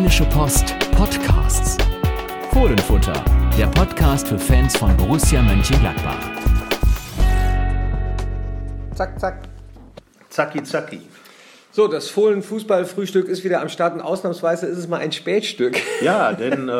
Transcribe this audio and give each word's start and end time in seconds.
Rheinische 0.00 0.24
Post 0.30 0.74
Podcasts. 0.92 1.76
Fohlenfutter, 2.52 3.22
der 3.58 3.66
Podcast 3.66 4.28
für 4.28 4.38
Fans 4.38 4.74
von 4.74 4.96
Borussia 4.96 5.42
Mönchengladbach. 5.42 6.16
Zack, 8.94 9.20
zack. 9.20 9.42
Zacki, 10.30 10.62
zacki. 10.62 11.09
So, 11.72 11.86
das 11.86 12.08
Fohlen-Fußball-Frühstück 12.08 13.28
ist 13.28 13.44
wieder 13.44 13.60
am 13.60 13.68
Start 13.68 13.94
und 13.94 14.00
ausnahmsweise 14.00 14.66
ist 14.66 14.76
es 14.76 14.88
mal 14.88 14.96
ein 14.98 15.12
Spätstück. 15.12 15.76
Ja, 16.02 16.32
denn 16.32 16.68
äh, 16.68 16.72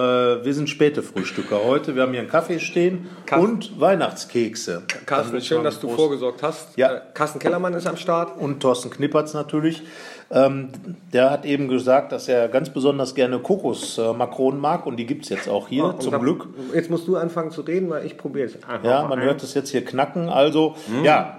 wir 0.45 0.55
sind 0.55 0.69
späte 0.71 1.03
Frühstücker 1.03 1.63
heute. 1.65 1.95
Wir 1.95 2.03
haben 2.03 2.13
hier 2.13 2.21
einen 2.23 2.31
Kaffee 2.31 2.59
stehen 2.59 3.07
Kaff- 3.27 3.39
und 3.41 3.79
Weihnachtskekse. 3.79 4.83
Carsten, 5.05 5.33
Damit 5.33 5.45
schön, 5.45 5.63
dass 5.63 5.79
du 5.79 5.89
groß- 5.91 5.95
vorgesorgt 5.97 6.43
hast. 6.43 6.77
Ja. 6.77 6.95
Äh, 6.95 7.01
Carsten 7.13 7.39
Kellermann 7.39 7.75
ist 7.75 7.87
am 7.87 7.97
Start. 7.99 8.37
Und 8.41 8.61
Thorsten 8.61 8.89
Knippertz 8.91 9.35
natürlich. 9.35 9.83
Ähm, 10.31 10.71
der 11.13 11.31
hat 11.31 11.45
eben 11.45 11.69
gesagt, 11.69 12.13
dass 12.13 12.29
er 12.29 12.49
ganz 12.49 12.71
besonders 12.71 13.15
gerne 13.15 13.39
Kokosmakronen 13.41 14.59
mag 14.59 14.87
und 14.87 14.97
die 14.97 15.05
gibt 15.07 15.25
es 15.25 15.29
jetzt 15.29 15.49
auch 15.51 15.69
hier, 15.69 15.85
Und 15.85 16.03
zum 16.03 16.13
dann- 16.13 16.23
Glück. 16.23 16.47
Jetzt 16.75 16.89
musst 16.91 17.07
du 17.07 17.17
anfangen 17.17 17.51
zu 17.51 17.61
reden, 17.61 17.91
weil 17.91 18.07
ich 18.07 18.17
probiere 18.17 18.47
es 18.47 18.55
Ja, 18.83 19.03
man 19.07 19.19
ein. 19.19 19.25
hört 19.25 19.43
es 19.43 19.53
jetzt 19.55 19.69
hier 19.71 19.85
knacken. 19.85 20.31
Also, 20.31 20.77
ja, 21.05 21.37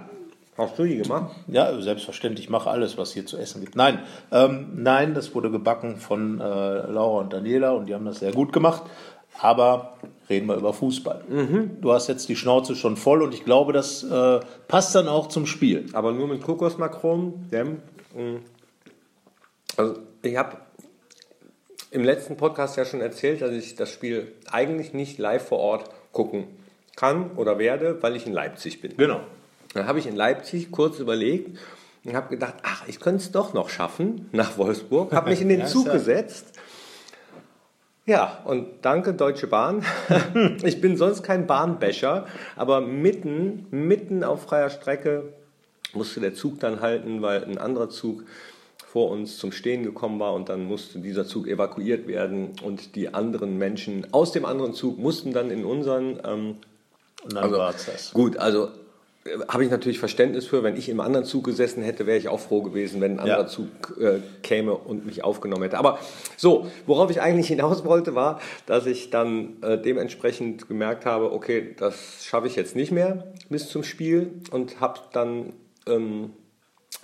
Hast 0.57 0.77
du 0.77 0.83
die 0.83 0.97
gemacht? 0.97 1.33
Ja, 1.47 1.81
selbstverständlich, 1.81 2.45
ich 2.45 2.49
mache 2.49 2.69
alles, 2.69 2.97
was 2.97 3.13
hier 3.13 3.25
zu 3.25 3.37
essen 3.37 3.61
gibt. 3.61 3.75
Nein, 3.75 3.99
ähm, 4.31 4.71
nein, 4.75 5.13
das 5.13 5.33
wurde 5.33 5.49
gebacken 5.49 5.97
von 5.97 6.39
äh, 6.39 6.43
Laura 6.43 7.21
und 7.21 7.33
Daniela 7.33 7.71
und 7.71 7.87
die 7.87 7.93
haben 7.93 8.05
das 8.05 8.19
sehr 8.19 8.33
gut 8.33 8.51
gemacht. 8.51 8.83
Aber 9.39 9.97
reden 10.29 10.47
wir 10.47 10.55
über 10.55 10.73
Fußball. 10.73 11.23
Du 11.79 11.93
hast 11.93 12.07
jetzt 12.07 12.27
die 12.27 12.35
Schnauze 12.35 12.75
schon 12.75 12.97
voll 12.97 13.21
und 13.23 13.33
ich 13.33 13.45
glaube, 13.45 13.71
das 13.71 14.03
äh, 14.03 14.39
passt 14.67 14.93
dann 14.93 15.07
auch 15.07 15.27
zum 15.27 15.45
Spiel. 15.45 15.85
Aber 15.93 16.11
nur 16.11 16.27
mit 16.27 16.43
Kokosmakronen. 16.43 17.49
Dem, 17.49 17.77
mh. 18.13 18.39
Also, 19.77 19.95
ich 20.21 20.35
habe 20.35 20.57
im 21.91 22.03
letzten 22.03 22.37
Podcast 22.37 22.77
ja 22.77 22.85
schon 22.85 23.01
erzählt, 23.01 23.41
dass 23.41 23.51
ich 23.51 23.75
das 23.75 23.89
Spiel 23.89 24.33
eigentlich 24.51 24.93
nicht 24.93 25.17
live 25.17 25.47
vor 25.47 25.59
Ort 25.59 25.89
gucken 26.11 26.45
kann 26.95 27.31
oder 27.37 27.57
werde, 27.57 28.03
weil 28.03 28.15
ich 28.15 28.27
in 28.27 28.33
Leipzig 28.33 28.81
bin. 28.81 28.97
Genau. 28.97 29.21
Dann 29.73 29.87
habe 29.87 29.99
ich 29.99 30.07
in 30.07 30.15
Leipzig 30.15 30.71
kurz 30.71 30.99
überlegt 30.99 31.57
und 32.03 32.15
habe 32.15 32.29
gedacht, 32.29 32.55
ach, 32.63 32.87
ich 32.87 32.99
könnte 32.99 33.23
es 33.23 33.31
doch 33.31 33.53
noch 33.53 33.69
schaffen 33.69 34.29
nach 34.31 34.57
Wolfsburg. 34.57 35.13
Habe 35.13 35.29
mich 35.29 35.41
in 35.41 35.49
den 35.49 35.65
Zug 35.67 35.91
gesetzt. 35.91 36.59
Ja, 38.05 38.39
und 38.45 38.67
danke 38.81 39.13
Deutsche 39.13 39.47
Bahn. 39.47 39.85
ich 40.63 40.81
bin 40.81 40.97
sonst 40.97 41.23
kein 41.23 41.45
Bahnbäscher, 41.45 42.25
aber 42.55 42.81
mitten, 42.81 43.67
mitten 43.69 44.23
auf 44.23 44.43
freier 44.43 44.69
Strecke 44.69 45.33
musste 45.93 46.19
der 46.19 46.33
Zug 46.33 46.59
dann 46.59 46.81
halten, 46.81 47.21
weil 47.21 47.43
ein 47.43 47.57
anderer 47.57 47.89
Zug 47.89 48.23
vor 48.91 49.09
uns 49.09 49.37
zum 49.37 49.51
Stehen 49.51 49.83
gekommen 49.83 50.19
war 50.19 50.33
und 50.33 50.49
dann 50.49 50.65
musste 50.65 50.99
dieser 50.99 51.25
Zug 51.25 51.47
evakuiert 51.47 52.07
werden 52.07 52.51
und 52.63 52.95
die 52.95 53.13
anderen 53.13 53.57
Menschen 53.57 54.07
aus 54.11 54.31
dem 54.31 54.45
anderen 54.45 54.73
Zug 54.73 54.97
mussten 54.97 55.31
dann 55.31 55.49
in 55.49 55.63
unseren 55.63 56.19
ähm, 56.25 56.57
Und 57.23 57.33
dann 57.35 57.51
war 57.51 57.73
es 57.73 57.85
das. 57.85 58.13
Gut, 58.13 58.35
also 58.35 58.69
habe 59.47 59.63
ich 59.63 59.69
natürlich 59.69 59.99
Verständnis 59.99 60.47
für. 60.47 60.63
Wenn 60.63 60.75
ich 60.75 60.89
im 60.89 60.99
anderen 60.99 61.25
Zug 61.25 61.43
gesessen 61.43 61.83
hätte, 61.83 62.07
wäre 62.07 62.17
ich 62.17 62.27
auch 62.27 62.39
froh 62.39 62.63
gewesen, 62.63 63.01
wenn 63.01 63.13
ein 63.13 63.19
anderer 63.19 63.41
Ja. 63.41 63.47
Zug 63.47 63.67
äh, 63.99 64.19
käme 64.41 64.73
und 64.73 65.05
mich 65.05 65.23
aufgenommen 65.23 65.63
hätte. 65.63 65.77
Aber 65.77 65.99
so, 66.37 66.67
worauf 66.87 67.11
ich 67.11 67.21
eigentlich 67.21 67.47
hinaus 67.47 67.85
wollte, 67.85 68.15
war, 68.15 68.39
dass 68.65 68.87
ich 68.87 69.11
dann 69.11 69.61
äh, 69.61 69.77
dementsprechend 69.77 70.67
gemerkt 70.67 71.05
habe, 71.05 71.31
okay, 71.33 71.75
das 71.77 72.25
schaffe 72.25 72.47
ich 72.47 72.55
jetzt 72.55 72.75
nicht 72.75 72.91
mehr 72.91 73.31
bis 73.49 73.69
zum 73.69 73.83
Spiel 73.83 74.31
und 74.49 74.81
habe 74.81 74.99
dann 75.13 75.53
ähm, 75.87 76.31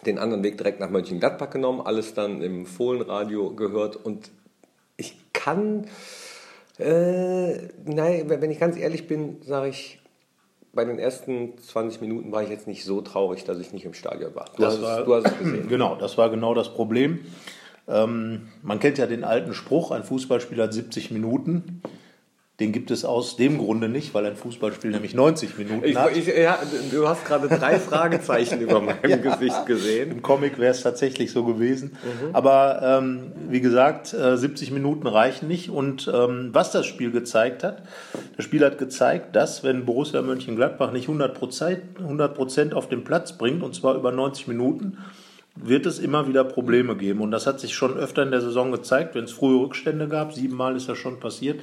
den 0.06 0.18
anderen 0.18 0.44
Weg 0.44 0.58
direkt 0.58 0.80
nach 0.80 0.90
Mönchengladbach 0.90 1.52
genommen, 1.52 1.82
alles 1.82 2.14
dann 2.14 2.42
im 2.42 2.66
Fohlenradio 2.66 3.54
gehört 3.54 3.96
und 3.96 4.32
ich 4.98 5.16
kann, 5.34 5.86
äh, 6.80 7.68
nein, 7.86 8.26
wenn 8.28 8.50
ich 8.50 8.60
ganz 8.60 8.76
ehrlich 8.76 9.08
bin, 9.08 9.38
sage 9.44 9.70
ich, 9.70 10.00
bei 10.78 10.86
den 10.86 11.00
ersten 11.00 11.58
20 11.58 12.00
Minuten 12.02 12.32
war 12.32 12.44
ich 12.44 12.50
jetzt 12.50 12.68
nicht 12.68 12.86
so 12.86 13.02
traurig, 13.02 13.44
dass 13.44 13.58
ich 13.60 13.74
nicht 13.74 13.84
im 13.84 13.94
Stadion 13.94 14.34
war. 14.36 14.46
Du, 14.56 14.62
Das 14.62 14.76
hast, 14.76 14.82
war- 14.84 15.00
es, 15.00 15.06
du 15.06 15.16
hast 15.16 15.26
es 15.26 15.38
gesehen. 15.40 15.68
Genau, 15.68 15.96
das 15.96 16.18
war 16.18 16.30
genau 16.30 16.54
das 16.54 16.70
Problem. 16.74 17.20
Ähm, 17.90 18.50
man 18.62 18.80
kennt 18.80 18.98
ja 18.98 19.08
den 19.08 19.24
alten 19.24 19.54
Spruch, 19.54 19.92
ein 19.92 20.04
Fußballspiel 20.04 20.62
hat 20.62 20.74
70 20.74 21.10
Minuten. 21.12 21.82
Den 22.60 22.72
gibt 22.72 22.90
es 22.90 23.06
aus 23.06 23.36
dem 23.36 23.60
Grunde 23.60 23.88
nicht, 23.88 24.16
weil 24.16 24.26
ein 24.26 24.36
Fußballspiel 24.36 24.90
nämlich 24.90 25.14
90 25.14 25.60
Minuten 25.60 25.86
Ich, 25.86 25.96
hat. 25.96 26.18
ich, 26.18 26.26
ja, 26.26 26.58
du 26.92 27.08
hast 27.08 27.24
gerade 27.24 27.48
drei 27.50 27.78
Fragezeichen 27.80 28.62
über 28.62 28.82
meinem 28.82 29.22
Gesicht 29.22 29.68
gesehen. 29.68 30.10
Im 30.10 30.22
Comic 30.24 30.58
wäre 30.58 30.72
es 30.72 30.82
tatsächlich 30.82 31.32
so 31.32 31.44
gewesen. 31.44 31.92
Mhm. 32.04 32.34
Aber 32.34 32.82
ähm, 32.82 33.32
wie 33.48 33.62
gesagt, 33.62 34.12
äh, 34.16 34.38
70 34.38 34.72
Minuten 34.72 35.06
reichen 35.06 35.48
nicht. 35.48 35.70
Und 35.70 36.12
ähm, 36.12 36.50
was 36.52 36.72
das 36.72 36.88
Spiel 36.88 37.12
gezeigt 37.12 37.64
hat, 37.64 37.84
das 38.36 38.46
Spiel 38.46 38.66
hat 38.66 38.80
gezeigt, 38.80 39.36
dass 39.36 39.64
wenn 39.64 39.86
Borussia 39.86 40.24
Mönchengladbach 40.24 40.92
nicht 40.92 41.08
100 41.10 41.38
Prozent 41.38 41.82
100 42.00 42.74
auf 42.74 42.90
den 42.90 43.04
Platz 43.04 43.38
bringt, 43.38 43.62
und 43.62 43.76
zwar 43.76 43.94
über 43.94 44.12
90 44.12 44.48
Minuten, 44.48 44.98
wird 45.56 45.86
es 45.86 46.00
immer 46.00 46.28
wieder 46.28 46.44
Probleme 46.44 46.96
geben. 46.96 47.22
Und 47.22 47.30
das 47.30 47.46
hat 47.46 47.60
sich 47.60 47.76
schon 47.76 47.98
öfter 47.98 48.24
in 48.24 48.32
der 48.32 48.42
Saison 48.42 48.72
gezeigt, 48.72 49.14
wenn 49.14 49.26
es 49.26 49.32
frühe 49.32 49.60
Rückstände 49.60 50.08
gab. 50.08 50.34
Siebenmal 50.34 50.76
ist 50.76 50.90
das 50.90 50.98
schon 50.98 51.20
passiert. 51.20 51.60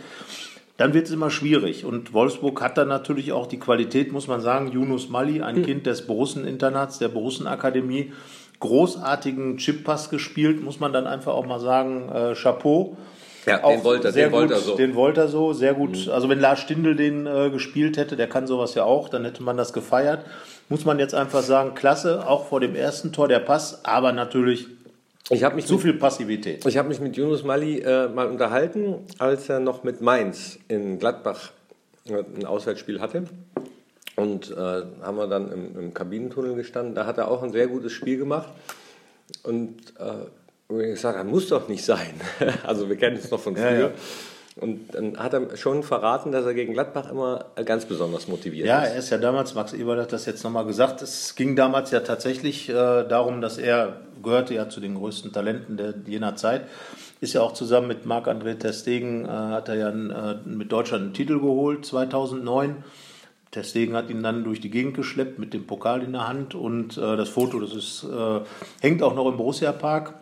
Dann 0.77 0.93
wird 0.93 1.07
es 1.07 1.12
immer 1.12 1.31
schwierig. 1.31 1.85
Und 1.85 2.12
Wolfsburg 2.12 2.61
hat 2.61 2.77
dann 2.79 2.89
natürlich 2.89 3.33
auch 3.33 3.47
die 3.47 3.59
Qualität, 3.61 4.12
muss 4.12 4.27
man 4.27 4.41
sagen. 4.41 4.73
Yunus 4.73 5.09
Mali, 5.09 5.41
ein 5.41 5.62
Kind 5.62 5.87
des 5.87 6.07
Borussen-Internats, 6.07 6.99
der 6.99 7.09
Borussen-Akademie, 7.09 8.12
großartigen 8.61 9.57
Chippass 9.59 10.11
gespielt, 10.11 10.62
muss 10.62 10.81
man 10.81 10.93
dann 10.93 11.07
einfach 11.07 11.33
auch 11.35 11.47
mal 11.47 11.61
sagen. 11.61 12.09
Äh, 12.12 12.35
Chapeau. 12.35 12.97
Ja, 13.47 13.59
den 13.59 13.65
Auch 13.65 13.85
wollte 13.85 14.09
er- 14.09 14.12
sehr 14.12 14.29
den 14.29 14.33
wollte 14.33 14.55
gut, 14.55 14.62
er 14.62 14.67
so. 14.67 14.77
Den 14.77 14.95
wollte 14.95 15.21
er 15.21 15.29
so, 15.29 15.53
sehr 15.53 15.75
gut. 15.75 16.09
Also 16.09 16.29
wenn 16.31 16.41
Lars 16.41 16.61
Stindl 16.61 16.97
den 16.97 17.27
äh, 17.27 17.51
gespielt 17.51 17.97
hätte, 17.99 18.17
der 18.17 18.27
kann 18.27 18.47
sowas 18.47 18.75
ja 18.75 18.85
auch, 18.85 19.09
dann 19.11 19.25
hätte 19.25 19.43
man 19.43 19.56
das 19.59 19.73
gefeiert. 19.75 20.25
Muss 20.71 20.87
man 20.87 20.99
jetzt 20.99 21.15
einfach 21.15 21.43
sagen, 21.43 21.75
klasse, 21.75 22.27
auch 22.27 22.47
vor 22.47 22.59
dem 22.61 22.75
ersten 22.75 23.12
Tor 23.12 23.29
der 23.29 23.41
Pass, 23.41 23.85
aber 23.85 24.12
natürlich 24.12 24.67
Ich 25.31 25.43
habe 25.43 25.55
mich 25.57 25.67
zu 25.67 25.75
mit- 25.75 25.83
viel 25.83 25.95
Passivität. 25.95 26.67
Ich 26.67 26.77
habe 26.77 26.89
mich 26.89 27.01
mit 27.01 27.17
Yunus 27.17 27.45
Mali 27.45 27.79
äh, 27.81 28.09
mal 28.09 28.27
unterhalten, 28.29 28.97
als 29.19 29.49
er 29.49 29.59
noch 29.61 29.83
mit 29.83 30.01
Mainz 30.01 30.59
in 30.69 30.99
Gladbach 30.99 31.51
äh, 32.09 32.23
ein 32.37 32.45
Auswärtsspiel 32.45 33.01
hatte. 33.01 33.25
Und 34.17 34.51
äh, 34.51 34.55
haben 35.03 35.17
wir 35.17 35.27
dann 35.27 35.51
im, 35.51 35.79
im 35.79 35.95
Kabinentunnel 35.95 36.55
gestanden. 36.55 36.95
Da 36.95 37.07
hat 37.07 37.19
er 37.19 37.29
auch 37.31 37.43
ein 37.43 37.53
sehr 37.53 37.67
gutes 37.67 37.93
Spiel 37.93 38.19
gemacht. 38.19 38.49
Und 39.43 39.77
äh, 39.99 40.75
gesagt 40.93 41.19
habe, 41.19 41.29
muss 41.29 41.49
doch 41.49 41.69
nicht 41.69 41.85
sein. 41.85 42.21
also 42.67 42.89
wir 42.89 42.97
kennen 42.97 43.17
es 43.17 43.31
noch 43.31 43.41
von 43.41 43.56
früher. 43.56 43.71
Ja, 43.73 43.79
ja. 43.81 43.91
Und 44.61 44.95
dann 44.95 45.19
hat 45.19 45.33
er 45.33 45.56
schon 45.56 45.83
verraten, 45.83 46.31
dass 46.31 46.45
er 46.47 46.55
gegen 46.55 46.75
Gladbach 46.75 47.11
immer 47.11 47.47
ganz 47.65 47.87
besonders 47.87 48.29
motiviert 48.29 48.69
Ja, 48.69 48.83
ist. 48.85 48.91
er 48.93 48.99
ist 48.99 49.11
ja 49.11 49.19
damals, 49.19 49.55
Max 49.55 49.73
Ebert 49.73 49.99
hat 49.99 50.12
das 50.12 50.27
jetzt 50.27 50.45
nochmal 50.45 50.65
gesagt, 50.65 51.03
es 51.03 51.35
ging 51.35 51.56
damals 51.56 51.91
ja 51.91 52.01
tatsächlich 52.01 52.69
äh, 52.69 52.73
darum, 52.73 53.41
dass 53.41 53.59
er 53.59 53.97
gehörte 54.25 54.55
ja 54.55 54.69
zu 54.69 54.81
den 54.81 54.95
größten 54.97 55.33
Talenten 55.33 55.77
der 55.77 55.95
jener 56.07 56.35
Zeit, 56.37 56.67
ist 57.21 57.33
ja 57.35 57.43
auch 57.43 57.53
zusammen 57.53 57.87
mit 57.89 58.07
Marc-André 58.07 58.59
Ter 58.59 58.73
Stegen, 58.73 59.25
äh, 59.25 59.29
hat 59.29 59.69
er 59.69 59.77
ja 59.77 59.89
äh, 59.91 60.37
mit 60.45 60.73
Deutschland 60.73 61.05
einen 61.05 61.15
Titel 61.15 61.39
geholt, 61.39 61.87
2009. 61.87 62.77
Ter 63.51 63.62
Stegen 63.62 63.95
hat 63.95 64.11
ihn 64.11 64.23
dann 64.25 64.43
durch 64.43 64.61
die 64.61 64.71
Gegend 64.71 64.95
geschleppt 64.97 65.39
mit 65.39 65.55
dem 65.55 65.65
Pokal 65.67 66.03
in 66.03 66.12
der 66.12 66.27
Hand 66.27 66.57
und 66.57 66.99
äh, 66.99 67.17
das 67.17 67.29
Foto, 67.29 67.61
das 67.61 67.73
ist, 67.73 68.03
äh, 68.05 68.41
hängt 68.81 69.01
auch 69.03 69.15
noch 69.15 69.29
im 69.29 69.37
Borussia-Park. 69.37 70.15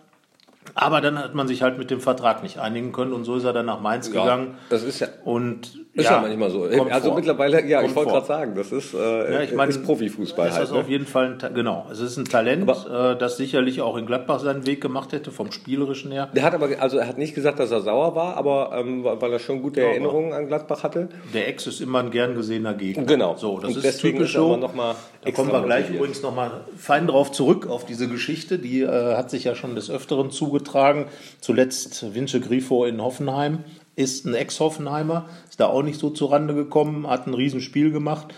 Aber 0.75 1.01
dann 1.01 1.19
hat 1.19 1.35
man 1.35 1.49
sich 1.49 1.63
halt 1.63 1.77
mit 1.79 1.91
dem 1.91 2.01
Vertrag 2.01 2.43
nicht 2.43 2.59
einigen 2.59 2.93
können 2.93 3.13
und 3.13 3.25
so 3.25 3.37
ist 3.37 3.45
er 3.45 3.53
dann 3.53 3.67
nach 3.67 3.81
Mainz 3.81 4.09
Ja, 4.13 4.21
gegangen. 4.23 4.55
das 4.69 4.83
ist 4.85 5.01
ja- 5.01 5.09
und 5.25 5.73
Ist 5.95 6.09
ja, 6.09 6.23
manchmal 6.23 6.49
so. 6.51 6.63
Also 6.65 7.09
vor. 7.09 7.17
mittlerweile, 7.17 7.67
ja, 7.67 7.81
ich 7.81 7.85
Kommt 7.85 7.97
wollte 7.97 8.11
vor. 8.11 8.19
gerade 8.21 8.27
sagen, 8.27 8.55
das 8.55 8.73
ist, 8.73 8.95
äh, 8.95 9.33
Ja, 9.35 9.43
ich 9.43 9.53
meine, 9.53 9.69
ist 9.71 9.85
Profifußball 9.85 10.49
ist 10.49 10.55
halt. 10.55 10.63
das 10.65 10.73
ne? 10.73 10.79
auf 10.79 10.89
jeden 10.89 11.05
Fall 11.05 11.37
ein, 11.39 11.55
genau. 11.55 11.87
Es 11.93 12.01
ist 12.01 12.17
ein 12.17 12.25
Talent, 12.25 12.67
Aber- 12.67 13.11
äh, 13.13 13.19
das 13.19 13.37
sicherlich 13.37 13.83
auch 13.83 13.99
in 13.99 14.07
Gladbach 14.07 14.41
seinen 14.41 14.65
Weg 14.67 14.81
gemacht 14.81 15.13
hätte, 15.13 15.31
vom 15.31 15.53
Spielerischen 15.53 16.11
her. 16.11 16.31
Der 16.35 16.45
hat 16.45 16.55
aber, 16.55 16.71
also 16.81 16.97
er 16.97 17.07
hat 17.07 17.19
nicht 17.19 17.35
gesagt, 17.35 17.59
dass 17.59 17.71
er 17.71 17.83
sauer 17.83 18.15
war, 18.15 18.39
aber 18.39 18.73
ähm, 18.75 19.05
weil 19.05 19.31
er 19.33 19.39
schon 19.39 19.61
gute 19.61 19.83
Erinnerungen 19.83 20.33
an 20.33 20.47
Gladbach 20.47 20.83
hatte. 20.83 21.11
Der 21.35 21.47
Ex 21.49 21.67
ist 21.67 21.83
immer 21.83 21.99
ein 21.99 22.11
gern 22.11 22.35
gesehener 22.37 22.73
Gegner. 22.73 23.05
Genau. 23.05 23.37
So, 23.37 23.59
das 23.59 23.71
Und 23.73 23.77
ist 23.77 23.85
deswegen 23.85 24.17
typisch 24.17 24.33
so. 24.33 24.57
noch 24.57 24.75
mal 24.75 24.95
da 25.25 25.31
kommen 25.31 25.53
wir 25.53 25.61
gleich 25.61 25.81
motiviert. 25.81 25.99
übrigens 26.01 26.23
nochmal 26.23 26.63
fein 26.75 27.07
drauf 27.07 27.33
zurück 27.33 27.67
auf 27.69 27.85
diese 27.85 28.09
Geschichte. 28.09 28.59
Die 28.59 28.81
äh, 28.81 29.15
hat 29.17 29.31
sich 29.31 29.45
ja 29.45 29.55
schon 29.55 29.75
des 29.75 29.91
Öfteren 29.91 30.31
zugetragen. 30.31 31.05
Zuletzt 31.43 32.15
Vince 32.15 32.41
Grifo 32.41 32.87
in 32.87 33.03
Hoffenheim 33.03 33.59
ist 33.95 34.27
ein 34.27 34.35
Ex-Hoffenheimer, 34.35 35.29
ist 35.49 35.61
da 35.61 35.67
auch 35.67 35.83
nicht 35.83 36.01
so 36.01 36.11
zurande 36.11 36.55
gekommen, 36.55 37.09
hat 37.09 37.27
ein 37.27 37.35
Riesenspiel 37.35 37.91
gemacht. 37.91 38.35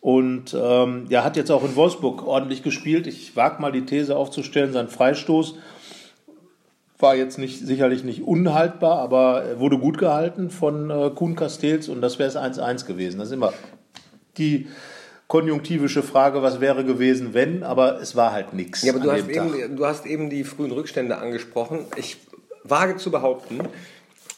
Und 0.00 0.56
ähm, 0.58 1.06
ja, 1.08 1.24
hat 1.24 1.36
jetzt 1.36 1.50
auch 1.50 1.64
in 1.64 1.74
Wolfsburg 1.74 2.26
ordentlich 2.26 2.62
gespielt. 2.62 3.06
Ich 3.06 3.34
wage 3.34 3.60
mal 3.60 3.72
die 3.72 3.86
These 3.86 4.16
aufzustellen, 4.16 4.72
sein 4.72 4.88
Freistoß 4.88 5.56
war 6.98 7.14
jetzt 7.14 7.38
nicht, 7.38 7.58
sicherlich 7.58 8.04
nicht 8.04 8.22
unhaltbar, 8.22 8.98
aber 8.98 9.42
er 9.42 9.60
wurde 9.60 9.78
gut 9.78 9.98
gehalten 9.98 10.50
von 10.50 10.90
äh, 10.90 11.10
Kuhn 11.14 11.36
Castells 11.36 11.88
und 11.88 12.00
das 12.00 12.18
wäre 12.18 12.28
es 12.28 12.36
1-1 12.36 12.86
gewesen. 12.86 13.18
Das 13.18 13.28
ist 13.28 13.34
immer 13.34 13.52
die 14.38 14.68
konjunktivische 15.28 16.02
Frage, 16.02 16.42
was 16.42 16.60
wäre 16.60 16.84
gewesen, 16.84 17.34
wenn, 17.34 17.62
aber 17.62 18.00
es 18.00 18.16
war 18.16 18.32
halt 18.32 18.52
nichts. 18.52 18.82
Ja, 18.82 18.92
aber 18.94 19.02
du 19.02 19.12
hast, 19.12 19.28
eben, 19.28 19.76
du 19.76 19.86
hast 19.86 20.06
eben 20.06 20.30
die 20.30 20.44
frühen 20.44 20.70
Rückstände 20.70 21.18
angesprochen. 21.18 21.80
Ich 21.96 22.16
wage 22.62 22.96
zu 22.96 23.10
behaupten, 23.10 23.60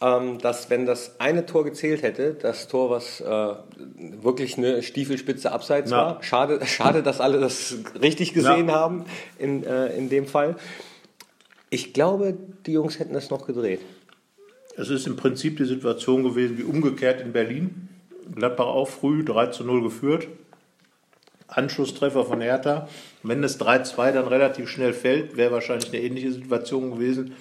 ähm, 0.01 0.39
dass 0.39 0.71
wenn 0.71 0.87
das 0.87 1.19
eine 1.21 1.45
Tor 1.47 1.65
gezählt 1.65 2.03
hätte, 2.03 2.35
das 2.35 2.69
Tor, 2.69 2.91
was 2.91 3.21
äh, 3.21 3.55
wirklich 4.23 4.57
eine 4.57 4.83
Stiefelspitze 4.83 5.51
abseits 5.53 5.91
Ja. 5.91 5.97
war, 5.97 6.23
schade, 6.23 6.61
schade, 6.67 7.03
dass 7.03 7.21
alle 7.21 7.41
das 7.41 7.75
richtig 8.01 8.33
gesehen 8.35 8.69
Ja. 8.69 8.75
haben 8.75 9.05
in, 9.39 9.65
äh, 9.65 9.89
in 9.97 10.09
dem 10.09 10.27
Fall. 10.27 10.57
Ich 11.71 11.93
glaube, 11.93 12.37
die 12.67 12.73
Jungs 12.73 12.99
hätten 12.99 13.13
das 13.15 13.31
noch 13.31 13.47
gedreht. 13.47 13.81
Es 14.77 14.91
ist 14.91 15.07
im 15.07 15.17
Prinzip 15.17 15.57
die 15.57 15.65
Situation 15.65 16.23
gewesen 16.23 16.57
wie 16.57 16.63
umgekehrt 16.63 17.21
in 17.21 17.33
Berlin. 17.33 17.89
Gladbach 18.35 18.67
auch 18.67 18.89
früh 18.89 19.25
3 19.25 19.47
zu 19.49 19.65
0 19.65 19.83
geführt. 19.83 20.29
Anschlusstreffer 21.49 22.25
von 22.25 22.41
Hertha. 22.41 22.89
Wenn 23.23 23.43
das 23.43 23.59
3-2 23.59 24.13
dann 24.13 24.29
relativ 24.29 24.69
schnell 24.69 24.93
fällt, 24.93 25.37
wäre 25.37 25.51
wahrscheinlich 25.53 25.89
eine 25.89 26.03
ähnliche 26.03 26.31
Situation 26.33 26.91
gewesen. 26.93 27.35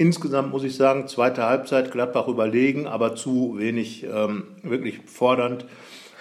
Insgesamt 0.00 0.50
muss 0.50 0.64
ich 0.64 0.76
sagen, 0.76 1.08
zweite 1.08 1.44
Halbzeit 1.44 1.90
Gladbach 1.90 2.26
überlegen, 2.26 2.86
aber 2.86 3.16
zu 3.16 3.56
wenig 3.58 4.02
ähm, 4.04 4.44
wirklich 4.62 5.00
fordernd. 5.04 5.66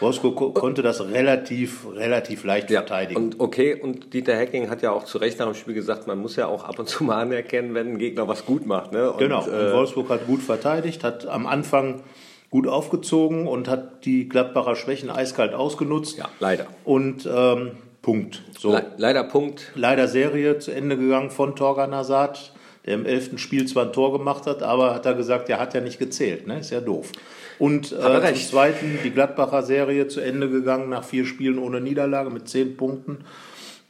Wolfsburg 0.02 0.36
ko 0.36 0.52
konnte 0.52 0.82
das 0.82 1.00
relativ, 1.00 1.88
relativ 1.96 2.44
leicht 2.44 2.70
verteidigen. 2.70 3.16
Und 3.22 3.40
okay, 3.40 3.80
und 3.82 4.14
Dieter 4.14 4.36
Hecking 4.36 4.70
hat 4.70 4.82
ja 4.82 4.92
auch 4.92 5.06
zu 5.06 5.18
Recht 5.18 5.40
nach 5.40 5.46
dem 5.46 5.56
Spiel 5.56 5.76
gesagt, 5.76 6.08
man 6.08 6.20
muss 6.20 6.36
ja 6.36 6.48
auch 6.48 6.66
ab 6.66 6.78
und 6.78 6.90
zu 6.90 7.06
mal 7.06 7.22
anerkennen, 7.22 7.74
wenn 7.74 7.94
ein 7.94 8.00
Gegner 8.00 8.28
was 8.28 8.46
gut 8.46 8.66
macht. 8.66 8.92
Ne? 8.92 9.14
Und, 9.14 9.20
Genau, 9.20 9.46
und 9.46 9.54
äh, 9.54 9.72
Wolfsburg 9.72 10.10
hat 10.10 10.28
gut 10.28 10.42
verteidigt, 10.42 11.06
hat 11.06 11.26
am 11.26 11.48
Anfang 11.48 12.02
gut 12.50 12.68
aufgezogen 12.68 13.48
und 13.48 13.70
hat 13.70 14.04
die 14.04 14.28
Gladbacher 14.28 14.76
Schwächen 14.76 15.10
eiskalt 15.10 15.54
ausgenutzt. 15.54 16.18
ja, 16.18 16.28
leider. 16.42 16.68
Und 16.84 17.26
ähm, 17.34 17.78
Punkt. 18.02 18.42
So. 18.60 18.74
Le 18.74 18.88
leider 18.98 19.24
Punkt. 19.24 19.72
Leider 19.76 20.10
Serie 20.10 20.60
zu 20.60 20.72
Ende 20.72 20.98
gegangen 20.98 21.32
von 21.32 21.56
Torgan 21.56 21.96
Hazard, 21.96 22.54
der 22.90 22.96
im 22.96 23.06
elften 23.06 23.38
Spiel 23.38 23.68
zwar 23.68 23.86
ein 23.86 23.94
Tor 23.94 24.12
gemacht 24.18 24.48
hat, 24.48 24.64
aber 24.64 24.96
hat 24.96 25.06
er 25.06 25.14
gesagt, 25.14 25.48
der 25.48 25.60
hat 25.60 25.76
ja 25.76 25.80
nicht 25.80 26.00
gezählt. 26.00 26.48
Ne? 26.48 26.60
Ist 26.60 26.72
ja 26.72 26.82
doof. 26.82 27.12
Und 27.60 27.92
er 27.92 28.24
äh, 28.24 28.34
zum. 28.34 28.50
Zweiten 28.50 28.98
die 29.04 29.12
Gladbacher 29.12 29.62
Serie 29.62 30.08
zu 30.08 30.22
Ende 30.22 30.50
gegangen 30.50 30.90
nach 30.90 31.04
vier 31.04 31.26
Spielen 31.28 31.60
ohne 31.60 31.82
Niederlage 31.82 32.32
mit 32.32 32.50
zehn 32.50 32.76
Punkten. 32.78 33.20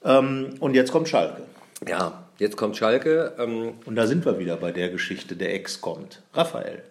Ähm, 0.04 0.56
und 0.60 0.76
jetzt 0.76 0.92
kommt 0.92 1.08
Schalke. 1.08 1.44
Ja, 1.88 2.26
jetzt 2.40 2.58
kommt 2.58 2.76
Schalke. 2.76 3.32
Ähm, 3.40 3.76
Und 3.86 3.96
da 3.96 4.06
sind 4.06 4.26
wir 4.26 4.38
wieder 4.38 4.58
bei 4.58 4.74
der 4.74 4.90
Geschichte, 4.90 5.38
der 5.38 5.54
Ex 5.54 5.80
kommt. 5.80 6.22
Raphael. 6.34 6.84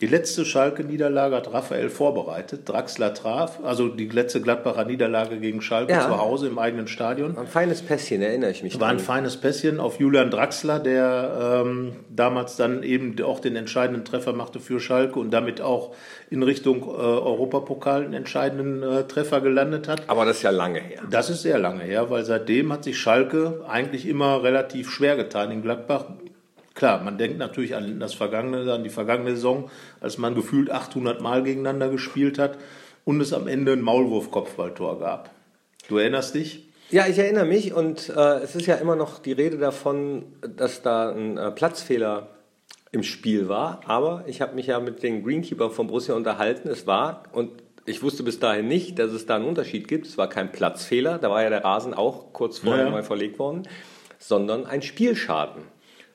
Die 0.00 0.06
letzte 0.06 0.46
Schalke-Niederlage 0.46 1.36
hat 1.36 1.52
Raphael 1.52 1.90
vorbereitet. 1.90 2.66
Draxler 2.66 3.12
traf, 3.12 3.58
also 3.62 3.88
die 3.88 4.08
letzte 4.08 4.40
Gladbacher 4.40 4.86
Niederlage 4.86 5.36
gegen 5.38 5.60
Schalke 5.60 5.92
Ja. 5.92 6.00
zu 6.06 6.18
Hause 6.18 6.46
im 6.46 6.58
eigenen 6.58 6.86
Stadion. 6.88 7.36
ein 7.36 7.46
feines 7.46 7.82
Pässchen, 7.82 8.22
erinnere 8.22 8.50
ich 8.50 8.62
mich 8.62 8.80
War 8.80 8.88
ein 8.88 8.96
dran. 8.96 9.04
feines 9.04 9.36
Pässchen 9.36 9.78
auf 9.78 10.00
Julian 10.00 10.30
Draxler, 10.30 10.78
der 10.78 11.62
ähm, 11.66 11.92
damals 12.08 12.56
dann 12.56 12.82
eben 12.82 13.14
auch 13.22 13.40
den 13.40 13.56
entscheidenden 13.56 14.06
Treffer 14.06 14.32
machte 14.32 14.58
für 14.58 14.80
Schalke 14.80 15.18
und 15.18 15.32
damit 15.32 15.60
auch 15.60 15.94
in 16.30 16.42
Richtung 16.42 16.82
äh, 16.82 16.86
Europapokal 16.86 18.02
einen 18.04 18.14
entscheidenden 18.14 18.82
äh, 18.82 19.04
Treffer 19.04 19.42
gelandet 19.42 19.86
hat. 19.86 20.04
Aber 20.06 20.24
das 20.24 20.38
ist 20.38 20.42
ja 20.44 20.50
lange 20.50 20.80
her. 20.80 21.02
Das 21.10 21.28
ist 21.28 21.42
sehr 21.42 21.58
lange 21.58 21.82
her, 21.82 22.08
weil 22.08 22.24
seitdem 22.24 22.72
hat 22.72 22.84
sich 22.84 22.96
Schalke 22.98 23.64
eigentlich 23.68 24.08
immer 24.08 24.42
relativ 24.42 24.90
schwer 24.90 25.16
getan 25.16 25.50
in 25.50 25.60
Gladbach. 25.60 26.06
Klar, 26.80 27.02
man 27.02 27.18
denkt 27.18 27.36
natürlich 27.36 27.76
an 27.76 28.00
das 28.00 28.14
vergangene, 28.14 28.72
an 28.72 28.82
die 28.84 28.88
vergangene 28.88 29.32
Saison, 29.32 29.70
als 30.00 30.16
man 30.16 30.34
gefühlt 30.34 30.70
800 30.70 31.20
Mal 31.20 31.42
gegeneinander 31.42 31.90
gespielt 31.90 32.38
hat 32.38 32.56
und 33.04 33.20
es 33.20 33.34
am 33.34 33.48
Ende 33.48 33.74
ein 33.74 33.82
Maulwurf-Kopfballtor 33.82 34.98
gab. 34.98 35.28
Du 35.88 35.98
erinnerst 35.98 36.34
dich? 36.34 36.70
Ja, 36.90 37.06
ich 37.06 37.18
erinnere 37.18 37.44
mich 37.44 37.74
und 37.74 38.08
äh, 38.08 38.38
es 38.38 38.56
ist 38.56 38.64
ja 38.64 38.76
immer 38.76 38.96
noch 38.96 39.18
die 39.18 39.32
Rede 39.32 39.58
davon, 39.58 40.24
dass 40.40 40.80
da 40.80 41.10
ein 41.10 41.36
äh, 41.36 41.50
Platzfehler 41.50 42.28
im 42.92 43.02
Spiel 43.02 43.50
war. 43.50 43.82
Aber 43.84 44.24
ich 44.26 44.40
habe 44.40 44.54
mich 44.54 44.68
ja 44.68 44.80
mit 44.80 45.02
den 45.02 45.22
Greenkeeper 45.22 45.68
von 45.68 45.86
Borussia 45.86 46.14
unterhalten. 46.14 46.70
Es 46.70 46.86
war, 46.86 47.24
und 47.32 47.50
ich 47.84 48.02
wusste 48.02 48.22
bis 48.22 48.40
dahin 48.40 48.68
nicht, 48.68 48.98
dass 48.98 49.12
es 49.12 49.26
da 49.26 49.36
einen 49.36 49.44
Unterschied 49.44 49.86
gibt. 49.86 50.06
Es 50.06 50.16
war 50.16 50.30
kein 50.30 50.50
Platzfehler, 50.50 51.18
da 51.18 51.28
war 51.28 51.42
ja 51.42 51.50
der 51.50 51.62
Rasen 51.62 51.92
auch 51.92 52.32
kurz 52.32 52.60
vorher 52.60 52.86
Ja, 52.86 52.90
neu 52.90 53.02
verlegt 53.02 53.38
worden, 53.38 53.68
sondern 54.18 54.64
ein 54.64 54.80
Spielschaden. 54.80 55.64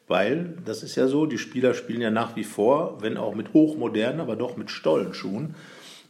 Weil, 0.07 0.57
das 0.63 0.84
ist 0.84 0.96
ja 0.96 1.07
so, 1.07 1.25
die 1.25 1.40
Spieler 1.40 1.74
spielen 1.74 2.02
ja 2.02 2.12
nach 2.12 2.36
wie 2.36 2.44
vor, 2.44 2.98
wenn 3.02 3.18
auch 3.18 3.34
mit 3.34 3.54
hochmodernen, 3.54 4.22
aber 4.22 4.36
doch 4.36 4.56
mit 4.56 4.69
Stollenschuhen. 4.69 5.56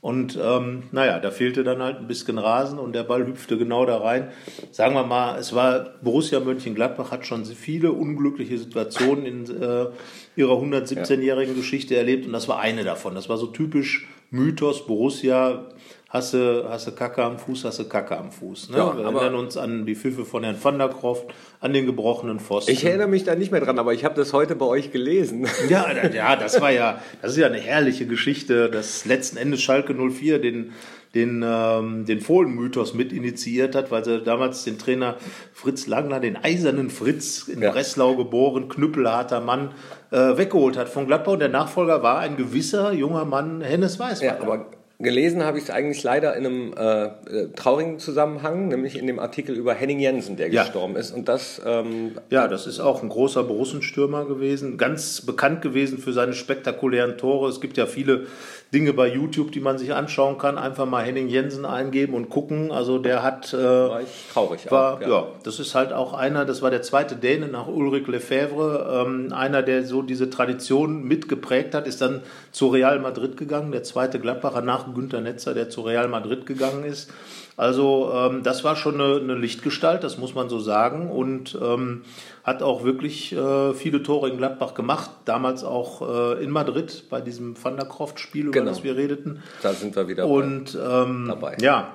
Und 0.06 0.38
ähm, 0.40 0.84
naja, 0.92 1.18
da 1.18 1.32
fehlte 1.32 1.64
dann 1.64 1.82
halt 1.82 1.98
ein 1.98 2.08
bisschen 2.08 2.38
Rasen 2.38 2.78
und 2.78 2.94
der 2.94 3.02
Ball 3.02 3.26
hüpfte 3.26 3.58
genau 3.58 3.88
da 3.88 3.98
rein. 3.98 4.28
Sagen 4.72 4.94
wir 4.94 5.04
mal, 5.04 5.40
es 5.40 5.56
war 5.56 5.96
Borussia 6.04 6.40
Mönchengladbach 6.40 7.10
hat 7.10 7.26
schon 7.26 7.44
viele 7.44 7.92
unglückliche 7.92 8.60
Situationen 8.60 9.26
in 9.26 9.46
äh, 9.46 9.88
ihrer 10.36 10.62
117-jährigen 10.62 11.56
Geschichte 11.56 11.96
erlebt 11.96 12.28
und 12.28 12.34
das 12.34 12.48
war 12.48 12.60
eine 12.60 12.84
davon. 12.84 13.16
Das 13.16 13.30
war 13.30 13.38
so 13.38 13.48
typisch 13.48 14.08
Mythos 14.30 14.86
Borussia. 14.86 15.70
Hasse, 16.10 16.66
hasse 16.70 16.92
Kacke 16.94 17.24
am 17.24 17.40
Fuß, 17.40 17.66
hasse 17.66 17.86
Kacke 17.90 18.16
am 18.18 18.32
Fuß. 18.32 18.70
Ne? 18.70 18.78
Ja, 18.78 18.96
Wir 18.98 19.04
erinnern 19.06 19.36
uns 19.36 19.58
an 19.58 19.86
die 19.86 19.96
Pfiffe 19.96 20.24
von 20.24 20.44
Herrn 20.44 20.56
van 20.62 20.78
der 20.78 20.90
Kroft, 20.90 21.26
an 21.60 21.74
den 21.74 21.86
gebrochenen 21.88 22.40
Pfosten. 22.40 22.72
Ich 22.72 22.86
erinnere 22.86 23.08
mich 23.08 23.24
da 23.24 23.36
nicht 23.36 23.52
mehr 23.52 23.60
dran, 23.60 23.80
aber 23.80 23.94
ich 23.94 24.06
habe 24.06 24.16
das 24.16 24.32
heute 24.32 24.56
bei 24.56 24.66
euch 24.66 24.92
gelesen. 24.92 25.48
Ja, 25.70 25.88
ja, 26.14 26.36
das 26.36 26.62
war 26.62 26.72
ja, 26.72 27.02
das 27.22 27.32
ist 27.32 27.38
ja 27.38 27.48
eine 27.48 27.58
herrliche 27.60 28.06
Geschichte, 28.06 28.70
dass 28.70 29.06
letzten 29.06 29.38
Endes 29.38 29.62
Schalke 29.64 29.94
04 29.96 30.40
den, 30.40 30.72
den, 31.16 31.44
ähm, 31.44 32.06
den 32.06 32.22
Fohlen-Mythos 32.22 32.94
mit 32.94 33.12
initiiert 33.12 33.74
hat, 33.74 33.90
weil 33.90 34.06
sie 34.06 34.22
damals 34.22 34.64
den 34.64 34.78
Trainer 34.78 35.16
Fritz 35.54 35.88
Langner, 35.88 36.20
den 36.20 36.38
eisernen 36.38 36.92
Fritz, 36.92 37.48
in 37.48 37.62
Ja. 37.64 37.72
Breslau 37.72 38.16
geboren, 38.16 38.70
knüppelharter 38.70 39.42
Mann, 39.42 39.72
äh, 40.12 40.38
weggeholt 40.38 40.78
hat 40.78 40.88
von 40.88 41.08
Gladbach. 41.08 41.34
Und 41.34 41.40
der 41.40 41.50
Nachfolger 41.50 42.04
war 42.04 42.20
ein 42.20 42.38
gewisser 42.38 42.92
junger 42.94 43.26
Mann, 43.26 43.62
Hennes 43.62 43.98
Weißmann. 43.98 44.28
Ja, 44.28 44.40
aber 44.42 44.68
gelesen 45.00 45.44
habe 45.44 45.58
ich 45.58 45.66
es 45.66 45.70
eigentlich 45.70 46.04
leider 46.04 46.36
in 46.36 46.46
einem 46.46 46.74
äh, 46.78 47.06
äh, 47.06 47.10
traurigen 47.56 48.00
Zusammenhang, 48.00 48.70
nämlich 48.70 48.98
in 48.98 49.08
dem 49.08 49.20
Artikel 49.20 49.56
über 49.56 49.74
Henning 49.74 50.00
Jensen, 50.00 50.38
der 50.38 50.50
Ja. 50.52 50.64
gestorben 50.64 50.96
ist. 50.96 51.12
Und 51.12 51.28
das, 51.28 51.62
ähm, 51.66 52.14
Ja, 52.30 52.48
das 52.48 52.66
ist 52.66 52.80
auch 52.80 53.04
ein 53.04 53.10
großer 53.10 53.44
Borussenstürmer 53.44 54.26
gewesen, 54.26 54.78
ganz 54.78 55.22
bekannt 55.22 55.62
gewesen 55.62 55.98
für 55.98 56.14
seine 56.14 56.34
spektakulären 56.34 57.18
Tore. 57.18 57.50
Es 57.50 57.60
gibt 57.60 57.78
ja 57.78 57.86
viele 57.88 58.28
Dinge 58.74 58.94
bei 58.94 59.08
YouTube, 59.08 59.52
die 59.52 59.60
man 59.60 59.78
sich 59.78 59.94
anschauen 59.94 60.38
kann. 60.38 60.58
Einfach 60.58 60.86
mal 60.86 61.04
Henning 61.04 61.28
Jensen 61.28 61.66
eingeben 61.66 62.14
und 62.14 62.30
gucken. 62.30 62.72
Also 62.72 62.98
der 62.98 63.24
hat, 63.24 63.54
äh, 63.54 63.58
war 63.58 64.02
traurig. 64.34 64.72
war, 64.72 64.96
auch, 64.96 65.02
ja. 65.02 65.28
das 65.44 65.60
ist 65.60 65.76
halt 65.76 65.94
auch 65.94 66.14
einer, 66.14 66.46
das 66.46 66.62
war 66.62 66.72
der 66.72 66.82
zweite 66.82 67.16
Däne 67.16 67.48
nach 67.48 67.68
Ulrich 67.68 68.08
Lefebvre, 68.08 69.06
ähm, 69.06 69.32
einer, 69.34 69.62
der 69.62 69.86
so 69.86 70.02
diese 70.02 70.30
Tradition 70.30 71.04
mitgeprägt 71.04 71.74
hat, 71.74 71.88
ist 71.88 72.02
dann 72.02 72.22
zu 72.52 72.68
Real 72.68 73.00
Madrid 73.00 73.38
gegangen, 73.38 73.72
der 73.72 73.84
zweite 73.84 74.20
Gladbacher 74.20 74.62
nach 74.62 74.94
Günter 74.94 75.22
Netzer, 75.22 75.54
der 75.54 75.70
zu 75.70 75.82
Real 75.82 76.08
Madrid 76.08 76.46
gegangen 76.46 76.84
ist. 76.84 77.12
Also 77.58 78.12
ähm, 78.14 78.44
das 78.44 78.64
war 78.66 78.76
schon 78.76 78.96
eine, 79.00 79.16
eine 79.20 79.36
Lichtgestalt, 79.36 80.04
das 80.04 80.18
muss 80.18 80.36
man 80.36 80.50
so 80.50 80.60
sagen 80.60 81.10
und 81.10 81.58
ähm, 81.62 82.02
hat 82.44 82.62
auch 82.62 82.84
wirklich 82.84 83.32
äh, 83.34 83.74
viele 83.74 84.04
Tore 84.04 84.28
in 84.30 84.38
Gladbach 84.38 84.74
gemacht, 84.74 85.10
damals 85.24 85.64
auch 85.64 86.36
äh, 86.36 86.44
in 86.44 86.52
Madrid 86.52 87.06
bei 87.10 87.22
diesem 87.22 87.56
Van 87.64 87.78
der 87.78 87.86
Kroft-Spiel, 87.86 88.44
über 88.48 88.52
Genau. 88.52 88.72
das 88.72 88.84
wir 88.84 88.98
redeten. 88.98 89.42
Da 89.64 89.72
sind 89.74 89.96
wir 89.96 90.08
wieder 90.10 90.28
Und 90.28 90.76
ähm, 90.76 91.26
dabei. 91.30 91.56
ja, 91.62 91.94